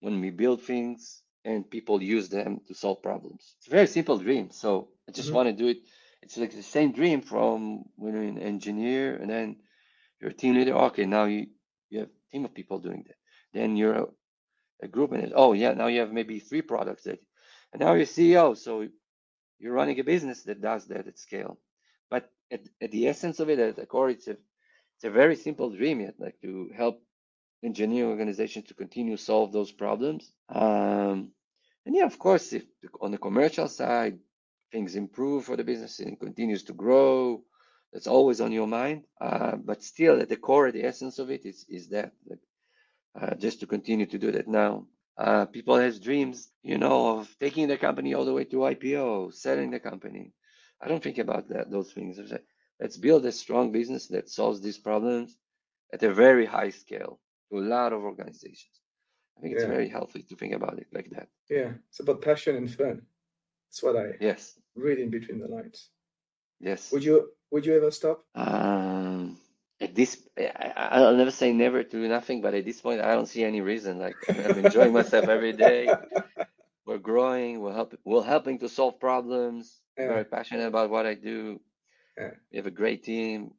when 0.00 0.20
we 0.20 0.30
build 0.30 0.62
things 0.62 1.22
and 1.44 1.70
people 1.70 2.02
use 2.02 2.28
them 2.28 2.60
to 2.68 2.74
solve 2.74 3.02
problems. 3.02 3.54
It's 3.58 3.68
a 3.68 3.70
very 3.70 3.86
simple 3.88 4.18
dream. 4.18 4.50
So 4.50 4.90
I 5.08 5.12
just 5.12 5.32
Mhm. 5.32 5.34
want 5.34 5.48
to 5.48 5.54
do 5.54 5.68
it. 5.68 5.78
It's 6.22 6.36
like 6.38 6.52
the 6.54 6.62
same 6.62 6.92
dream 6.92 7.22
from 7.22 7.84
when 7.96 8.14
you're 8.14 8.22
an 8.24 8.38
engineer 8.38 9.16
and 9.16 9.30
then 9.30 9.56
you're 10.20 10.30
a 10.30 10.34
team 10.34 10.54
leader. 10.56 10.74
Okay, 10.74 11.06
now 11.06 11.24
you, 11.26 11.48
you 11.90 12.00
have 12.00 12.08
a 12.08 12.32
team 12.32 12.44
of 12.46 12.54
people 12.54 12.78
doing 12.80 13.04
that. 13.08 13.16
Then 13.54 13.76
you're 13.76 13.94
a, 13.94 14.06
a 14.82 14.88
group 14.88 15.12
and 15.12 15.32
oh 15.36 15.52
yeah, 15.54 15.74
now 15.74 15.88
you 15.88 16.00
have 16.00 16.12
maybe 16.12 16.40
three 16.40 16.62
products 16.62 17.04
that 17.04 17.20
and 17.72 17.80
now 17.80 17.94
you're 17.94 18.06
CEO. 18.06 18.56
So 18.56 18.88
you're 19.58 19.72
running 19.72 20.00
a 20.00 20.04
business 20.04 20.44
that 20.44 20.60
does 20.60 20.86
that 20.88 21.06
at 21.06 21.18
scale. 21.18 21.58
But 22.10 22.30
at, 22.50 22.62
at 22.80 22.90
the 22.90 23.08
essence 23.08 23.40
of 23.40 23.50
it, 23.50 23.58
at 23.58 23.76
the 23.76 23.86
core, 23.86 24.10
it's 24.10 24.28
a 24.28 24.36
it's 24.96 25.04
a 25.04 25.10
very 25.10 25.36
simple 25.36 25.70
dream 25.70 26.00
yet, 26.00 26.14
like 26.18 26.40
to 26.42 26.70
help 26.76 27.00
engineering 27.62 28.10
organizations 28.10 28.66
to 28.66 28.74
continue 28.74 29.16
solve 29.16 29.52
those 29.52 29.70
problems. 29.70 30.32
Um, 30.48 31.30
and 31.86 31.94
yeah, 31.94 32.04
of 32.06 32.18
course, 32.18 32.52
if 32.52 32.64
on 33.00 33.12
the 33.12 33.18
commercial 33.18 33.68
side 33.68 34.18
things 34.72 34.96
improve 34.96 35.44
for 35.44 35.56
the 35.56 35.64
business 35.64 36.00
and 36.00 36.18
continues 36.18 36.64
to 36.64 36.72
grow, 36.72 37.42
that's 37.92 38.06
always 38.08 38.40
on 38.40 38.52
your 38.52 38.66
mind. 38.66 39.04
Uh, 39.20 39.56
but 39.56 39.82
still, 39.82 40.20
at 40.20 40.28
the 40.28 40.36
core, 40.36 40.72
the 40.72 40.84
essence 40.84 41.18
of 41.18 41.30
it 41.30 41.46
is 41.46 41.64
is 41.68 41.88
that 41.88 42.12
like, 42.28 42.40
uh, 43.20 43.34
just 43.36 43.60
to 43.60 43.66
continue 43.66 44.06
to 44.06 44.18
do 44.18 44.32
that 44.32 44.48
now. 44.48 44.86
Uh, 45.18 45.46
people 45.46 45.76
has 45.76 46.00
dreams, 46.00 46.50
you 46.62 46.78
know, 46.78 47.18
of 47.18 47.36
taking 47.40 47.68
the 47.68 47.76
company 47.78 48.14
all 48.14 48.24
the 48.24 48.32
way 48.34 48.44
to 48.44 48.64
IPO, 48.64 49.30
selling 49.30 49.70
the 49.70 49.80
company. 49.80 50.32
I 50.80 50.88
don't 50.88 51.02
think 51.02 51.18
about 51.18 51.48
that 51.48 51.70
those 51.70 51.92
things. 51.92 52.18
I 52.20 52.26
say, 52.26 52.40
Let's 52.80 52.96
build 52.96 53.26
a 53.26 53.32
strong 53.32 53.72
business 53.72 54.06
that 54.08 54.30
solves 54.30 54.60
these 54.60 54.78
problems 54.78 55.36
at 55.92 56.02
a 56.04 56.14
very 56.14 56.46
high 56.46 56.70
scale 56.70 57.20
to 57.50 57.58
a 57.58 57.66
lot 57.74 57.92
of 57.92 58.02
organizations. 58.02 58.76
I 59.36 59.40
think 59.40 59.54
it's 59.54 59.64
Yeah. 59.64 59.70
very 59.76 59.88
healthy 59.88 60.22
to 60.22 60.36
think 60.36 60.54
about 60.54 60.78
it 60.78 60.88
like 60.92 61.10
that. 61.10 61.28
Yeah, 61.50 61.72
it's 61.88 62.00
about 62.00 62.22
passion 62.22 62.56
and 62.56 62.70
fun. 62.72 63.02
That's 63.68 63.82
what 63.82 63.96
I 63.96 64.08
Yes, 64.20 64.58
read 64.76 64.98
in 64.98 65.10
between 65.10 65.40
the 65.40 65.48
lines. 65.48 65.90
yes. 66.60 66.92
Would 66.92 67.04
you 67.04 67.16
would 67.50 67.66
you 67.66 67.74
ever 67.76 67.90
stop? 67.90 68.24
Um, 68.34 69.17
at 69.80 69.94
this, 69.94 70.22
I, 70.36 70.72
I- 70.76 70.88
I'll 71.02 71.16
never 71.16 71.30
say 71.30 71.52
never 71.52 71.82
to 71.84 71.96
nothing, 72.08 72.40
but 72.40 72.54
at 72.54 72.64
this 72.64 72.80
point, 72.80 73.00
I 73.00 73.14
don't 73.14 73.26
see 73.26 73.44
any 73.44 73.60
reason. 73.60 73.98
Like 73.98 74.16
I'm 74.28 74.64
enjoying 74.64 74.92
myself 74.92 75.28
every 75.28 75.52
day. 75.52 75.88
We're 76.86 76.98
growing. 76.98 77.60
We're 77.60 77.74
helping. 77.74 77.98
We're 78.04 78.22
helping 78.24 78.58
to 78.60 78.68
solve 78.68 78.98
problems. 78.98 79.78
Yeah. 79.98 80.08
Very 80.08 80.24
passionate 80.24 80.66
about 80.66 80.90
what 80.90 81.06
I 81.06 81.14
do. 81.14 81.60
Yeah. 82.16 82.30
We 82.50 82.56
have 82.56 82.66
a 82.66 82.70
great 82.70 83.04
team. 83.04 83.52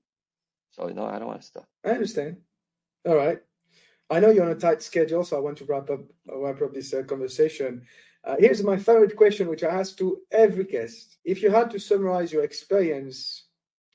So 0.72 0.88
no, 0.88 1.06
I 1.06 1.20
don't 1.20 1.28
want 1.28 1.42
to 1.42 1.48
stop. 1.48 1.68
I 1.86 1.90
understand. 1.92 2.38
All 3.06 3.16
right. 3.16 3.40
I 4.10 4.20
know 4.20 4.30
you're 4.32 4.46
on 4.46 4.52
a 4.52 4.56
tight 4.56 4.82
schedule, 4.82 5.24
so 5.24 5.38
I 5.38 5.40
want 5.40 5.58
to 5.60 5.66
wrap 5.66 5.90
up 5.90 6.02
wrap 6.28 6.62
up 6.62 6.74
this 6.74 6.94
uh, 6.94 7.04
conversation. 7.04 7.86
Uh, 8.24 8.36
here's 8.40 8.64
my 8.64 8.78
favorite 8.78 9.16
question, 9.16 9.48
which 9.48 9.64
I 9.64 9.68
ask 9.68 9.98
to 10.00 10.20
every 10.32 10.64
guest. 10.66 11.18
If 11.24 11.42
you 11.44 11.52
had 11.52 11.70
to 11.72 11.80
summarize 11.80 12.34
your 12.34 12.44
experience, 12.44 13.46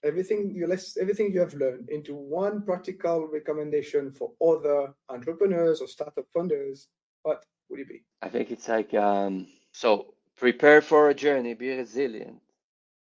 everything 0.04 0.52
you 0.54 0.66
les- 0.66 0.96
everything 1.00 1.32
you 1.32 1.40
have 1.40 1.54
learned 1.54 1.88
into 1.90 2.14
one 2.14 2.62
practical 2.62 3.28
recommendation 3.28 4.12
for 4.12 4.32
other 4.42 4.94
entrepreneurs 5.08 5.80
or 5.80 5.88
startup 5.88 6.26
funders, 6.36 6.86
what 7.22 7.44
would 7.70 7.80
it 7.80 7.88
be? 7.88 8.04
I 8.22 8.28
think 8.28 8.50
it's 8.50 8.68
like 8.68 8.94
um, 8.94 9.46
so 9.72 10.14
prepare 10.36 10.80
for 10.82 11.08
a 11.10 11.14
journey, 11.14 11.54
be 11.54 11.76
resilient, 11.76 12.40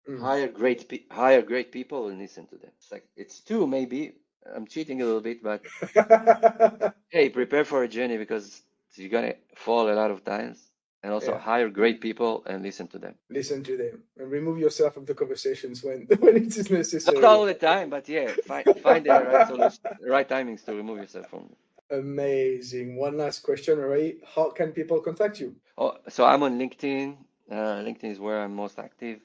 Mm. 0.09 0.21
hire 0.21 0.49
great 0.49 0.89
pe- 0.89 1.07
hire 1.11 1.43
great 1.43 1.73
people 1.73 2.09
and 2.09 2.19
listen 2.19 2.47
to 2.49 2.57
them. 2.57 2.71
It's 2.79 2.93
like 2.93 3.07
it's 3.17 3.41
two 3.41 3.67
maybe. 3.67 4.15
I'm 4.55 4.67
cheating 4.67 5.03
a 5.03 5.05
little 5.05 5.21
bit, 5.21 5.43
but 5.43 5.63
hey, 7.11 7.29
prepare 7.31 7.65
for 7.65 7.83
a 7.85 7.89
journey 7.89 8.17
because 8.19 8.63
you're 8.97 9.11
gonna 9.11 9.35
fall 9.57 9.91
a 9.91 9.95
lot 9.95 10.11
of 10.11 10.25
times, 10.25 10.70
and 11.03 11.13
also 11.13 11.33
Yeah. 11.33 11.39
hire 11.39 11.71
great 11.71 12.01
people 12.01 12.45
and 12.47 12.63
listen 12.63 12.87
to 12.89 12.99
them. 12.99 13.15
Listen 13.31 13.63
to 13.65 13.77
them 13.77 14.03
and 14.19 14.31
remove 14.31 14.59
yourself 14.59 14.95
from 14.95 15.05
the 15.05 15.15
conversations 15.15 15.83
when 15.83 16.07
when 16.21 16.37
it 16.37 16.57
is 16.57 16.71
necessary. 16.71 17.21
Not 17.21 17.25
all 17.39 17.47
the 17.47 17.55
time, 17.55 17.91
but 17.91 18.09
yeah, 18.09 18.29
find 18.47 18.67
find 18.83 19.05
the 19.07 19.13
right 19.13 19.47
solution, 19.53 19.81
right 20.09 20.29
timings 20.29 20.65
to 20.67 20.75
remove 20.75 20.99
yourself 21.01 21.29
from. 21.31 21.51
Amazing. 21.91 22.97
One 22.97 23.17
last 23.17 23.41
question, 23.43 23.79
Ray. 23.79 24.19
How 24.35 24.51
can 24.51 24.73
people 24.73 25.01
contact 25.01 25.41
you? 25.41 25.57
Oh, 25.79 25.97
so 26.09 26.25
I'm 26.25 26.43
on 26.43 26.59
LinkedIn. 26.59 27.17
Uh, 27.51 27.83
LinkedIn 27.87 28.13
is 28.13 28.21
where 28.21 28.41
I'm 28.43 28.55
most 28.55 28.79
active. 28.79 29.21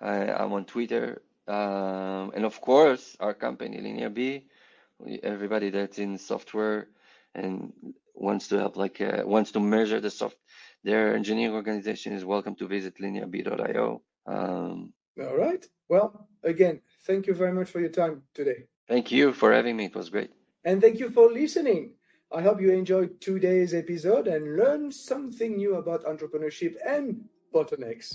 I, 0.00 0.30
I'm 0.32 0.52
on 0.52 0.66
Twitter, 0.66 1.22
um, 1.48 2.32
and 2.34 2.44
of 2.44 2.60
course, 2.60 3.16
our 3.20 3.34
company, 3.34 3.78
LinearB. 3.78 4.42
Everybody 5.22 5.70
that's 5.70 5.98
in 5.98 6.18
software 6.18 6.88
and 7.34 7.72
wants 8.14 8.48
to 8.48 8.58
help, 8.58 8.76
like 8.76 9.00
uh, 9.00 9.22
wants 9.26 9.52
to 9.52 9.60
measure 9.60 10.00
the 10.00 10.10
soft, 10.10 10.36
their 10.86 11.16
engineering 11.16 11.52
organization 11.52 12.12
is 12.12 12.24
welcome 12.24 12.54
to 12.54 12.68
visit 12.68 12.94
linearb.io. 13.02 14.02
Um, 14.24 14.92
All 15.20 15.36
right. 15.36 15.66
Well, 15.88 16.28
again, 16.44 16.80
thank 17.04 17.26
you 17.26 17.34
very 17.34 17.52
much 17.52 17.68
for 17.68 17.80
your 17.80 17.90
time 17.90 18.22
today. 18.34 18.60
thank 18.86 19.10
you 19.10 19.32
for 19.32 19.52
having 19.52 19.76
me. 19.76 19.86
It 19.86 19.96
was 19.96 20.10
great. 20.10 20.30
And 20.64 20.80
thank 20.80 21.00
you 21.00 21.10
for 21.10 21.26
listening. 21.28 21.94
I 22.32 22.40
hope 22.40 22.60
you 22.60 22.70
enjoyed 22.70 23.20
today's 23.20 23.74
episode 23.74 24.28
and 24.28 24.56
learned 24.56 24.94
something 24.94 25.56
new 25.56 25.74
about 25.74 26.04
entrepreneurship 26.04 26.74
and 26.86 27.24
bottlenecks. 27.52 28.08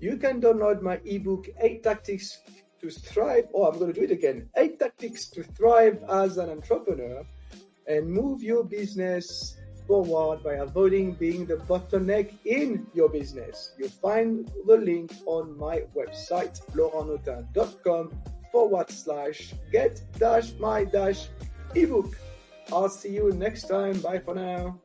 You 0.00 0.16
can 0.16 0.40
download 0.40 0.82
my 0.82 1.00
ebook, 1.04 1.48
Eight 1.60 1.82
Tactics 1.82 2.40
to 2.80 2.88
Thrive. 2.88 3.48
Oh, 3.52 3.64
I'm 3.66 3.78
going 3.80 3.92
to 3.92 3.98
do 4.00 4.06
it 4.06 4.12
again. 4.12 4.48
Eight 4.56 4.78
Tactics 4.78 5.28
to 5.30 5.42
Thrive 5.42 5.98
as 6.08 6.38
an 6.38 6.50
Entrepreneur 6.50 7.24
and 7.88 8.08
move 8.08 8.44
your 8.44 8.62
business 8.62 9.56
forward 9.86 10.42
by 10.42 10.54
avoiding 10.54 11.12
being 11.12 11.46
the 11.46 11.56
bottleneck 11.56 12.32
in 12.44 12.86
your 12.94 13.08
business. 13.08 13.72
You'll 13.78 13.88
find 13.88 14.50
the 14.66 14.76
link 14.76 15.12
on 15.26 15.56
my 15.58 15.82
website, 15.94 16.60
laurentnotin.com 16.74 18.12
forward 18.52 18.90
slash 18.90 19.54
get 19.70 20.00
dash 20.18 20.52
my 20.58 20.84
dash 20.84 21.28
ebook. 21.74 22.16
I'll 22.72 22.88
see 22.88 23.10
you 23.10 23.32
next 23.32 23.68
time. 23.68 24.00
Bye 24.00 24.18
for 24.18 24.34
now. 24.34 24.80